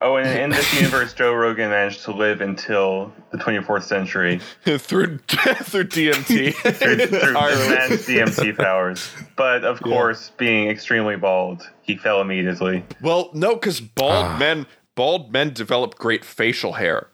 [0.00, 4.78] Oh, and in this universe, Joe Rogan managed to live until the 24th century through
[4.78, 6.54] through DMT.
[6.54, 7.72] through, through Ireland.
[7.92, 9.10] advanced DMT powers.
[9.34, 12.84] But of course, being extremely bald, he fell immediately.
[13.02, 14.38] Well, no, because bald Ah.
[14.38, 17.08] men bald men develop great facial hair.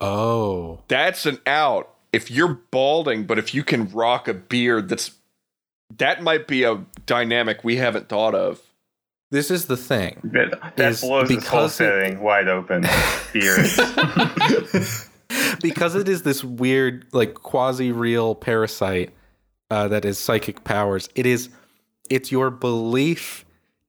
[0.00, 0.80] Oh.
[0.88, 1.94] That's an out.
[2.12, 5.12] If you're balding, but if you can rock a beard, that's
[5.98, 8.60] that might be a dynamic we haven't thought of.
[9.30, 10.20] This is the thing.
[10.24, 12.82] That, that Is blows this whole because it- setting wide open.
[13.34, 13.66] Beard.
[15.62, 19.12] because it is this weird, like quasi real parasite
[19.70, 21.10] uh, that is psychic powers.
[21.14, 21.50] It is,
[22.10, 23.44] it's your belief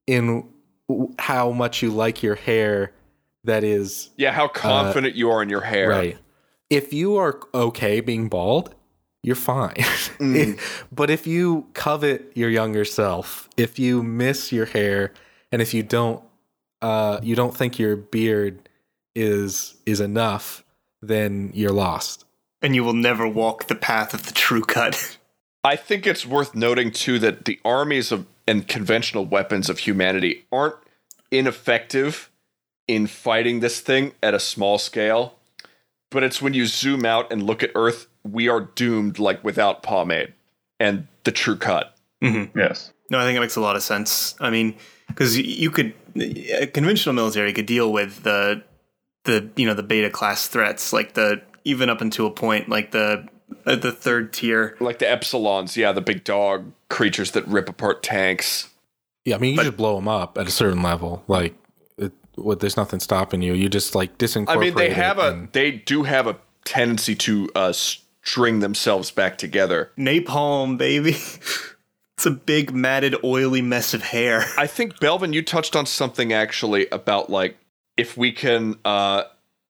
[0.08, 0.48] in
[0.88, 2.94] w- how much you like your hair
[3.44, 5.90] that is Yeah, how confident you are in your hair.
[5.90, 6.18] right.
[6.70, 8.76] If you are okay being bald,
[9.24, 9.74] you're fine.
[10.20, 10.60] Mm.
[10.92, 15.14] but if you covet your younger self, if you miss your hair,
[15.52, 16.24] and if you don't,
[16.82, 18.70] uh, you don't think your beard
[19.16, 20.64] is is enough,
[21.02, 22.26] then you're lost.
[22.62, 25.18] and you will never walk the path of the true cut.
[25.64, 30.46] I think it's worth noting too that the armies of and conventional weapons of humanity
[30.52, 30.76] aren't
[31.30, 32.32] ineffective
[32.88, 35.36] in fighting this thing at a small scale.
[36.10, 39.84] But it's when you zoom out and look at Earth, we are doomed like without
[39.84, 40.34] pomade
[40.80, 41.96] and the true cut.
[42.24, 42.58] Mm-hmm.
[42.58, 42.92] yes.
[43.12, 44.36] No, I think it makes a lot of sense.
[44.40, 44.76] I mean,
[45.08, 48.64] because you could a conventional military could deal with the
[49.26, 52.92] the you know the beta class threats, like the even up until a point, like
[52.92, 53.28] the
[53.66, 54.76] uh, the third tier.
[54.80, 58.70] Like the epsilons, yeah, the big dog creatures that rip apart tanks.
[59.26, 61.24] Yeah, I mean, you just blow them up at a certain level.
[61.28, 61.54] Like,
[61.98, 63.54] it, what, there's nothing stopping you.
[63.54, 64.48] You just like disincorporate.
[64.48, 69.12] I mean, they it have a they do have a tendency to uh, string themselves
[69.12, 69.92] back together.
[69.98, 71.12] Napalm, baby.
[72.18, 74.46] it's a big matted, oily mess of hair.
[74.58, 77.58] I think Belvin, you touched on something actually about like
[77.98, 79.24] if we can, uh,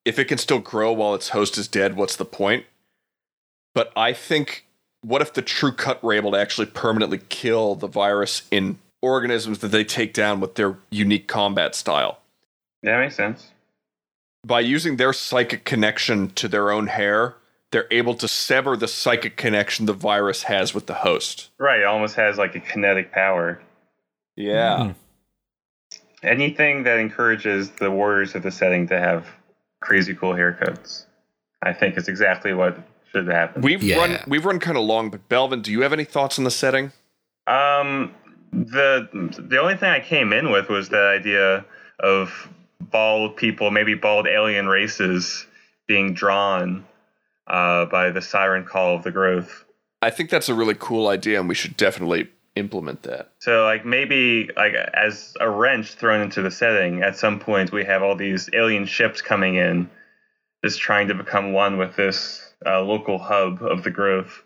[0.05, 2.65] if it can still grow while its host is dead, what's the point?
[3.73, 4.65] But I think,
[5.01, 9.59] what if the true cut were able to actually permanently kill the virus in organisms
[9.59, 12.19] that they take down with their unique combat style?
[12.83, 13.51] That makes sense.
[14.45, 17.35] By using their psychic connection to their own hair,
[17.71, 21.49] they're able to sever the psychic connection the virus has with the host.
[21.59, 23.61] Right, it almost has like a kinetic power.
[24.35, 24.77] Yeah.
[24.77, 24.95] Mhm.
[26.23, 29.27] Anything that encourages the warriors of the setting to have
[29.81, 31.05] crazy cool haircuts.
[31.61, 32.77] I think is exactly what
[33.11, 33.61] should happen.
[33.61, 33.97] We've Yeah.
[33.97, 36.51] run we've run kind of long, but Belvin, do you have any thoughts on the
[36.51, 36.91] setting?
[37.47, 38.13] Um,
[38.51, 39.07] the
[39.39, 41.65] the only thing I came in with was the idea
[41.99, 42.49] of
[42.79, 45.45] bald people, maybe bald alien races,
[45.87, 46.85] being drawn
[47.47, 49.65] uh, by the siren call of the growth.
[50.01, 53.31] I think that's a really cool idea, and we should definitely implement that.
[53.39, 57.83] So, like maybe like as a wrench thrown into the setting, at some point we
[57.85, 59.89] have all these alien ships coming in,
[60.63, 64.43] just trying to become one with this uh, local hub of the growth.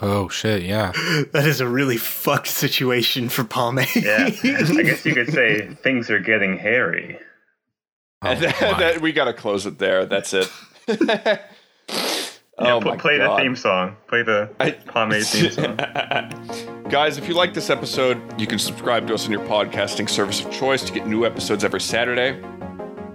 [0.00, 0.62] Oh shit!
[0.62, 0.92] Yeah.
[1.32, 3.88] that is a really fucked situation for Pomade.
[3.96, 4.30] Yeah, I
[4.82, 7.18] guess you could say things are getting hairy.
[8.22, 10.06] Oh, and that, that- we got to close it there.
[10.06, 10.48] That's it.
[10.86, 11.38] Yeah,
[12.58, 13.38] oh pl- my play God.
[13.38, 13.96] the theme song.
[14.08, 15.76] Play the I- pomade theme song.
[16.88, 20.44] Guys, if you like this episode, you can subscribe to us on your podcasting service
[20.44, 22.40] of choice to get new episodes every Saturday.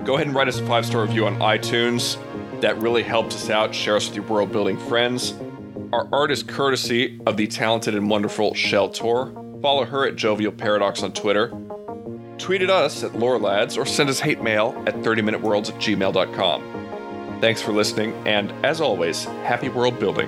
[0.03, 2.17] Go ahead and write us a five star review on iTunes.
[2.65, 3.75] That really helps us out.
[3.75, 5.35] Share us with your world building friends.
[5.93, 9.31] Our art is courtesy of the talented and wonderful Shell Tor.
[9.61, 11.49] Follow her at Jovial Paradox on Twitter.
[12.39, 17.37] Tweet at us at LoreLads or send us hate mail at 30minuteworlds at gmail.com.
[17.39, 20.27] Thanks for listening, and as always, happy world building.